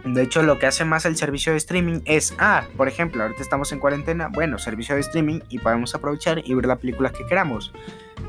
De 0.07 0.23
hecho, 0.23 0.43
lo 0.43 0.59
que 0.59 0.67
hace 0.67 0.85
más 0.85 1.05
el 1.05 1.17
servicio 1.17 1.53
de 1.53 1.59
streaming 1.59 2.01
es, 2.05 2.35
ah, 2.39 2.65
por 2.77 2.87
ejemplo, 2.87 3.23
ahorita 3.23 3.43
estamos 3.43 3.73
en 3.73 3.81
cuarentena, 3.81 4.29
bueno, 4.29 4.57
servicio 4.59 4.95
de 4.95 5.01
streaming 5.01 5.41
y 5.49 5.59
podemos 5.59 5.95
aprovechar 5.95 6.43
y 6.45 6.55
ver 6.55 6.67
la 6.67 6.77
película 6.77 7.11
que 7.11 7.27
queramos 7.27 7.73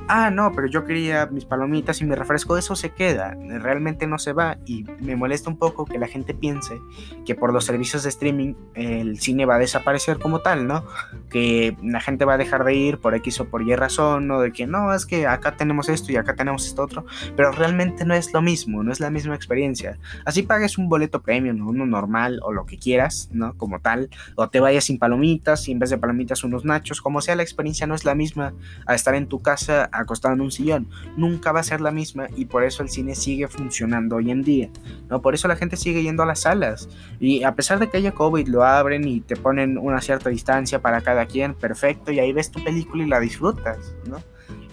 ah, 0.07 0.29
no, 0.29 0.51
pero 0.53 0.67
yo 0.67 0.85
quería 0.85 1.25
mis 1.27 1.45
palomitas 1.45 2.01
y 2.01 2.05
mi 2.05 2.15
refresco, 2.15 2.57
eso 2.57 2.75
se 2.75 2.91
queda, 2.91 3.35
realmente 3.59 4.07
no 4.07 4.17
se 4.17 4.33
va 4.33 4.57
y 4.65 4.85
me 4.99 5.15
molesta 5.15 5.49
un 5.49 5.57
poco 5.57 5.85
que 5.85 5.97
la 5.97 6.07
gente 6.07 6.33
piense 6.33 6.79
que 7.25 7.35
por 7.35 7.53
los 7.53 7.65
servicios 7.65 8.03
de 8.03 8.09
streaming 8.09 8.53
el 8.73 9.19
cine 9.19 9.45
va 9.45 9.55
a 9.55 9.59
desaparecer 9.59 10.19
como 10.19 10.39
tal, 10.39 10.67
¿no? 10.67 10.85
Que 11.29 11.75
la 11.83 11.99
gente 11.99 12.25
va 12.25 12.35
a 12.35 12.37
dejar 12.37 12.63
de 12.63 12.73
ir 12.75 12.99
por 12.99 13.15
X 13.15 13.41
o 13.41 13.45
por 13.45 13.61
Y 13.63 13.75
razón, 13.75 14.27
¿no? 14.27 14.39
De 14.39 14.51
que 14.51 14.65
no, 14.65 14.93
es 14.93 15.05
que 15.05 15.27
acá 15.27 15.55
tenemos 15.55 15.89
esto 15.89 16.11
y 16.11 16.15
acá 16.15 16.35
tenemos 16.35 16.65
esto 16.65 16.83
otro, 16.83 17.05
pero 17.35 17.51
realmente 17.51 18.05
no 18.05 18.13
es 18.13 18.33
lo 18.33 18.41
mismo, 18.41 18.83
no 18.83 18.91
es 18.91 18.99
la 18.99 19.09
misma 19.09 19.35
experiencia. 19.35 19.97
Así 20.25 20.43
pagues 20.43 20.77
un 20.77 20.89
boleto 20.89 21.21
premium, 21.21 21.66
uno 21.67 21.85
normal 21.85 22.39
o 22.43 22.51
lo 22.51 22.65
que 22.65 22.77
quieras, 22.77 23.29
¿no? 23.31 23.57
Como 23.57 23.79
tal, 23.79 24.09
o 24.35 24.49
te 24.49 24.59
vayas 24.59 24.85
sin 24.85 24.99
palomitas 24.99 25.67
y 25.67 25.71
en 25.71 25.79
vez 25.79 25.89
de 25.89 25.97
palomitas 25.97 26.43
unos 26.43 26.65
nachos, 26.65 27.01
como 27.01 27.21
sea, 27.21 27.35
la 27.35 27.43
experiencia 27.43 27.87
no 27.87 27.95
es 27.95 28.05
la 28.05 28.15
misma 28.15 28.53
a 28.85 28.95
estar 28.95 29.15
en 29.15 29.27
tu 29.27 29.41
casa 29.41 29.89
acostado 29.91 30.33
en 30.33 30.41
un 30.41 30.51
sillón. 30.51 30.89
Nunca 31.15 31.51
va 31.51 31.59
a 31.59 31.63
ser 31.63 31.81
la 31.81 31.91
misma 31.91 32.27
y 32.35 32.45
por 32.45 32.63
eso 32.63 32.83
el 32.83 32.89
cine 32.89 33.15
sigue 33.15 33.47
funcionando 33.47 34.17
hoy 34.17 34.31
en 34.31 34.43
día. 34.43 34.69
¿no? 35.09 35.21
Por 35.21 35.33
eso 35.33 35.47
la 35.47 35.55
gente 35.55 35.77
sigue 35.77 36.03
yendo 36.03 36.23
a 36.23 36.25
las 36.25 36.41
salas. 36.41 36.89
Y 37.19 37.43
a 37.43 37.55
pesar 37.55 37.79
de 37.79 37.89
que 37.89 37.97
haya 37.97 38.13
COVID, 38.13 38.47
lo 38.47 38.63
abren 38.63 39.07
y 39.07 39.21
te 39.21 39.35
ponen 39.35 39.77
una 39.77 40.01
cierta 40.01 40.29
distancia 40.29 40.81
para 40.81 41.01
cada 41.01 41.25
quien, 41.25 41.53
perfecto, 41.53 42.11
y 42.11 42.19
ahí 42.19 42.33
ves 42.33 42.51
tu 42.51 42.63
película 42.63 43.03
y 43.03 43.07
la 43.07 43.19
disfrutas. 43.19 43.95
¿no? 44.07 44.17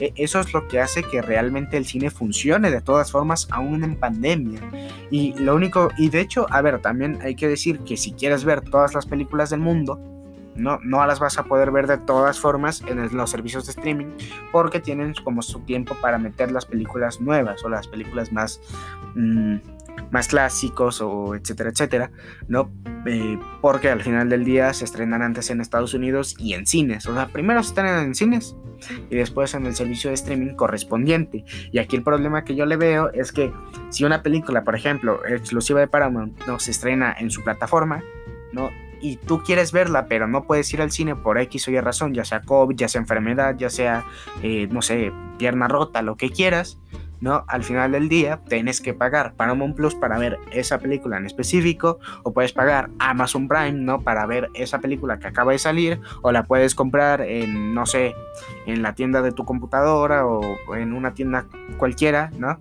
E, 0.00 0.12
eso 0.16 0.40
es 0.40 0.52
lo 0.52 0.66
que 0.68 0.80
hace 0.80 1.02
que 1.02 1.22
realmente 1.22 1.76
el 1.76 1.84
cine 1.84 2.10
funcione 2.10 2.70
de 2.70 2.80
todas 2.80 3.10
formas 3.10 3.48
aún 3.50 3.84
en 3.84 3.96
pandemia. 3.96 4.60
Y 5.10 5.34
lo 5.34 5.54
único, 5.54 5.90
y 5.96 6.08
de 6.08 6.20
hecho, 6.20 6.46
a 6.50 6.60
ver, 6.62 6.80
también 6.80 7.18
hay 7.22 7.34
que 7.34 7.48
decir 7.48 7.80
que 7.80 7.96
si 7.96 8.12
quieres 8.12 8.44
ver 8.44 8.60
todas 8.62 8.94
las 8.94 9.06
películas 9.06 9.50
del 9.50 9.60
mundo, 9.60 10.00
no, 10.56 10.78
no 10.82 11.04
las 11.06 11.18
vas 11.18 11.38
a 11.38 11.44
poder 11.44 11.70
ver 11.70 11.86
de 11.86 11.98
todas 11.98 12.38
formas 12.38 12.82
en 12.86 13.16
los 13.16 13.30
servicios 13.30 13.66
de 13.66 13.72
streaming 13.72 14.06
porque 14.52 14.80
tienen 14.80 15.14
como 15.24 15.42
su 15.42 15.60
tiempo 15.60 15.96
para 16.00 16.18
meter 16.18 16.52
las 16.52 16.64
películas 16.64 17.20
nuevas 17.20 17.64
o 17.64 17.68
las 17.68 17.88
películas 17.88 18.32
más, 18.32 18.60
mm, 19.14 19.56
más 20.10 20.28
clásicos 20.28 21.00
o 21.00 21.34
etcétera, 21.34 21.70
etcétera, 21.70 22.10
¿no? 22.48 22.70
Eh, 23.06 23.38
porque 23.60 23.90
al 23.90 24.02
final 24.02 24.28
del 24.28 24.44
día 24.44 24.72
se 24.72 24.84
estrenan 24.84 25.22
antes 25.22 25.50
en 25.50 25.60
Estados 25.60 25.94
Unidos 25.94 26.34
y 26.38 26.54
en 26.54 26.66
cines. 26.66 27.06
O 27.06 27.14
sea, 27.14 27.26
primero 27.26 27.62
se 27.62 27.70
estrenan 27.70 28.04
en 28.04 28.14
cines 28.14 28.56
y 29.10 29.16
después 29.16 29.54
en 29.54 29.66
el 29.66 29.74
servicio 29.74 30.10
de 30.10 30.14
streaming 30.14 30.54
correspondiente. 30.54 31.44
Y 31.72 31.78
aquí 31.78 31.96
el 31.96 32.02
problema 32.02 32.44
que 32.44 32.54
yo 32.54 32.66
le 32.66 32.76
veo 32.76 33.10
es 33.12 33.32
que 33.32 33.52
si 33.90 34.04
una 34.04 34.22
película, 34.22 34.64
por 34.64 34.74
ejemplo, 34.74 35.24
exclusiva 35.26 35.80
de 35.80 35.88
Paramount, 35.88 36.46
no 36.46 36.58
se 36.58 36.70
estrena 36.70 37.14
en 37.18 37.30
su 37.30 37.42
plataforma, 37.42 38.02
¿no? 38.52 38.70
y 39.04 39.16
tú 39.16 39.42
quieres 39.42 39.70
verla, 39.70 40.06
pero 40.06 40.26
no 40.26 40.46
puedes 40.46 40.72
ir 40.72 40.80
al 40.80 40.90
cine 40.90 41.14
por 41.14 41.36
X 41.38 41.68
o 41.68 41.70
Y 41.70 41.78
razón, 41.78 42.14
ya 42.14 42.24
sea 42.24 42.40
COVID, 42.40 42.74
ya 42.74 42.88
sea 42.88 43.02
enfermedad, 43.02 43.54
ya 43.58 43.68
sea, 43.68 44.06
eh, 44.42 44.66
no 44.70 44.80
sé, 44.80 45.12
pierna 45.36 45.68
rota, 45.68 46.00
lo 46.00 46.16
que 46.16 46.30
quieras, 46.30 46.78
¿no? 47.20 47.44
Al 47.48 47.62
final 47.62 47.92
del 47.92 48.08
día 48.08 48.40
tienes 48.48 48.80
que 48.80 48.94
pagar 48.94 49.34
Paramount 49.34 49.76
Plus 49.76 49.94
para 49.94 50.18
ver 50.18 50.38
esa 50.52 50.78
película 50.78 51.16
en 51.16 51.26
específico, 51.26 51.98
o 52.22 52.32
puedes 52.32 52.52
pagar 52.52 52.90
Amazon 52.98 53.48
Prime, 53.48 53.72
¿no? 53.72 54.00
Para 54.00 54.26
ver 54.26 54.50
esa 54.54 54.80
película 54.80 55.18
que 55.18 55.28
acaba 55.28 55.52
de 55.52 55.58
salir, 55.58 56.00
o 56.22 56.32
la 56.32 56.44
puedes 56.44 56.74
comprar 56.74 57.20
en, 57.22 57.74
no 57.74 57.86
sé, 57.86 58.14
en 58.66 58.82
la 58.82 58.94
tienda 58.94 59.22
de 59.22 59.32
tu 59.32 59.44
computadora 59.44 60.26
o 60.26 60.74
en 60.74 60.92
una 60.92 61.14
tienda 61.14 61.46
cualquiera, 61.78 62.30
¿no? 62.38 62.58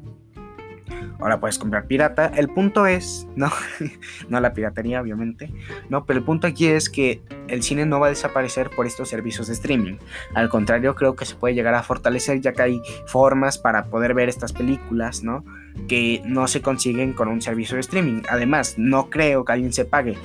Ahora 1.24 1.40
puedes 1.40 1.58
comprar 1.58 1.88
pirata. 1.88 2.32
El 2.36 2.50
punto 2.50 2.86
es, 2.86 3.28
no, 3.36 3.50
no 4.30 4.40
la 4.40 4.54
piratería 4.54 5.02
obviamente, 5.02 5.50
no, 5.90 6.06
pero 6.06 6.20
el 6.20 6.26
punto 6.26 6.48
aquí 6.48 6.68
es 6.68 6.90
que 6.90 7.22
el 7.48 7.64
cine 7.64 7.86
no 7.86 8.00
va 8.00 8.08
a 8.08 8.10
desaparecer 8.10 8.70
por 8.70 8.86
estos 8.86 9.10
servicios 9.10 9.48
de 9.48 9.54
streaming. 9.54 9.98
Al 10.36 10.50
contrario, 10.50 10.96
creo 10.96 11.16
que 11.16 11.26
se 11.26 11.36
puede 11.36 11.56
llegar 11.56 11.74
a 11.74 11.84
fortalecer 11.84 12.42
ya 12.42 12.54
que 12.54 12.62
hay 12.62 12.82
formas 13.08 13.58
para 13.58 13.86
poder 13.86 14.14
ver 14.14 14.30
estas 14.30 14.54
películas, 14.54 15.24
¿no? 15.24 15.44
Que 15.88 16.22
no 16.26 16.48
se 16.48 16.62
consiguen 16.62 17.14
con 17.14 17.28
un 17.28 17.42
servicio 17.42 17.76
de 17.76 17.82
streaming. 17.82 18.22
Además, 18.30 18.76
no 18.78 19.10
creo 19.10 19.46
que 19.46 19.54
alguien 19.54 19.74
se 19.74 19.86
pague 19.86 20.18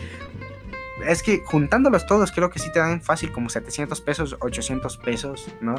es 1.07 1.23
que 1.23 1.43
juntándolos 1.45 2.07
todos 2.07 2.33
creo 2.33 2.51
que 2.51 2.59
sí 2.59 2.71
te 2.73 2.79
dan 2.79 3.01
fácil 3.01 3.33
como 3.33 3.49
700 3.49 4.01
pesos, 4.01 4.37
800 4.41 4.97
pesos, 4.99 5.55
¿no? 5.61 5.75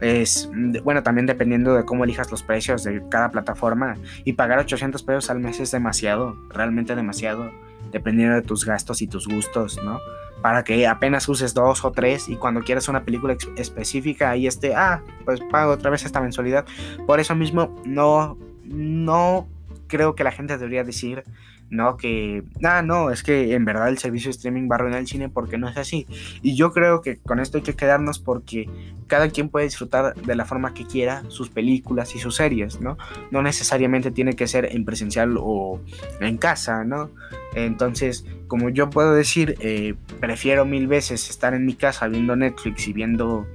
Es, 0.00 0.50
bueno, 0.82 1.02
también 1.02 1.26
dependiendo 1.26 1.74
de 1.74 1.84
cómo 1.84 2.04
elijas 2.04 2.30
los 2.30 2.42
precios 2.42 2.84
de 2.84 3.02
cada 3.08 3.30
plataforma. 3.30 3.96
Y 4.24 4.34
pagar 4.34 4.58
800 4.58 5.02
pesos 5.02 5.30
al 5.30 5.40
mes 5.40 5.60
es 5.60 5.70
demasiado, 5.70 6.36
realmente 6.50 6.94
demasiado, 6.94 7.50
dependiendo 7.92 8.34
de 8.34 8.42
tus 8.42 8.64
gastos 8.64 9.02
y 9.02 9.06
tus 9.06 9.26
gustos, 9.26 9.78
¿no? 9.82 10.00
Para 10.42 10.64
que 10.64 10.86
apenas 10.86 11.28
uses 11.28 11.54
dos 11.54 11.84
o 11.84 11.92
tres 11.92 12.28
y 12.28 12.36
cuando 12.36 12.60
quieras 12.60 12.88
una 12.88 13.04
película 13.04 13.36
específica 13.56 14.30
ahí 14.30 14.46
esté, 14.46 14.74
ah, 14.74 15.02
pues 15.24 15.40
pago 15.50 15.72
otra 15.72 15.90
vez 15.90 16.04
esta 16.04 16.20
mensualidad. 16.20 16.66
Por 17.06 17.20
eso 17.20 17.34
mismo 17.34 17.74
no, 17.84 18.36
no 18.64 19.48
creo 19.86 20.14
que 20.14 20.24
la 20.24 20.32
gente 20.32 20.58
debería 20.58 20.84
decir 20.84 21.24
¿no? 21.70 21.96
Que, 21.96 22.42
ah, 22.62 22.82
no, 22.82 23.10
es 23.10 23.22
que 23.22 23.54
en 23.54 23.64
verdad 23.64 23.88
el 23.88 23.98
servicio 23.98 24.28
de 24.28 24.36
streaming 24.36 24.68
va 24.70 24.74
a 24.74 24.78
arruinar 24.78 25.00
el 25.00 25.06
cine 25.06 25.28
porque 25.28 25.58
no 25.58 25.68
es 25.68 25.76
así. 25.76 26.06
Y 26.42 26.54
yo 26.56 26.72
creo 26.72 27.00
que 27.02 27.16
con 27.18 27.40
esto 27.40 27.58
hay 27.58 27.64
que 27.64 27.74
quedarnos 27.74 28.18
porque 28.18 28.68
cada 29.06 29.28
quien 29.28 29.48
puede 29.48 29.66
disfrutar 29.66 30.14
de 30.14 30.34
la 30.34 30.44
forma 30.44 30.74
que 30.74 30.86
quiera 30.86 31.22
sus 31.28 31.48
películas 31.48 32.14
y 32.14 32.18
sus 32.18 32.36
series, 32.36 32.80
¿no? 32.80 32.98
No 33.30 33.42
necesariamente 33.42 34.10
tiene 34.10 34.34
que 34.34 34.46
ser 34.46 34.68
en 34.72 34.84
presencial 34.84 35.36
o 35.38 35.80
en 36.20 36.36
casa, 36.38 36.84
¿no? 36.84 37.10
Entonces, 37.54 38.26
como 38.48 38.68
yo 38.68 38.90
puedo 38.90 39.14
decir, 39.14 39.56
eh, 39.60 39.94
prefiero 40.20 40.64
mil 40.64 40.86
veces 40.86 41.30
estar 41.30 41.54
en 41.54 41.64
mi 41.64 41.74
casa 41.74 42.06
viendo 42.08 42.36
Netflix 42.36 42.86
y 42.88 42.92
viendo 42.92 43.46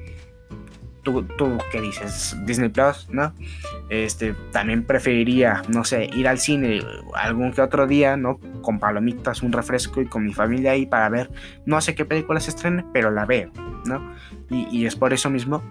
tú, 1.03 1.23
tú 1.37 1.57
qué 1.71 1.81
dices, 1.81 2.35
Disney 2.45 2.69
Plus, 2.69 3.07
¿no? 3.09 3.33
Este, 3.89 4.33
también 4.51 4.83
preferiría, 4.83 5.63
no 5.67 5.83
sé, 5.83 6.09
ir 6.13 6.27
al 6.27 6.39
cine 6.39 6.81
algún 7.15 7.51
que 7.51 7.61
otro 7.61 7.87
día, 7.87 8.17
¿no? 8.17 8.39
Con 8.61 8.79
palomitas, 8.79 9.41
un 9.41 9.51
refresco 9.51 10.01
y 10.01 10.05
con 10.05 10.25
mi 10.25 10.33
familia 10.33 10.71
ahí 10.71 10.85
para 10.85 11.09
ver, 11.09 11.31
no 11.65 11.81
sé 11.81 11.95
qué 11.95 12.05
película 12.05 12.39
se 12.39 12.51
estrene, 12.51 12.85
pero 12.93 13.11
la 13.11 13.25
veo, 13.25 13.51
¿no? 13.85 14.13
Y, 14.49 14.67
y 14.71 14.85
es 14.85 14.95
por 14.95 15.13
eso 15.13 15.29
mismo 15.29 15.63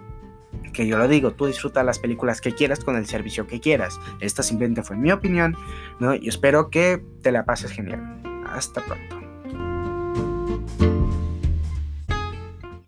que 0.73 0.87
yo 0.87 0.97
lo 0.97 1.07
digo, 1.07 1.31
tú 1.31 1.47
disfruta 1.47 1.83
las 1.83 1.99
películas 1.99 2.41
que 2.41 2.53
quieras 2.53 2.83
con 2.83 2.95
el 2.95 3.05
servicio 3.05 3.47
que 3.47 3.59
quieras. 3.59 3.99
Esta 4.19 4.43
simplemente 4.43 4.83
fue 4.83 4.95
mi 4.95 5.11
opinión, 5.11 5.55
¿no? 5.99 6.15
Y 6.15 6.29
espero 6.29 6.69
que 6.69 7.03
te 7.21 7.31
la 7.31 7.45
pases 7.45 7.71
genial. 7.71 8.21
Hasta 8.47 8.81
pronto. 8.81 9.20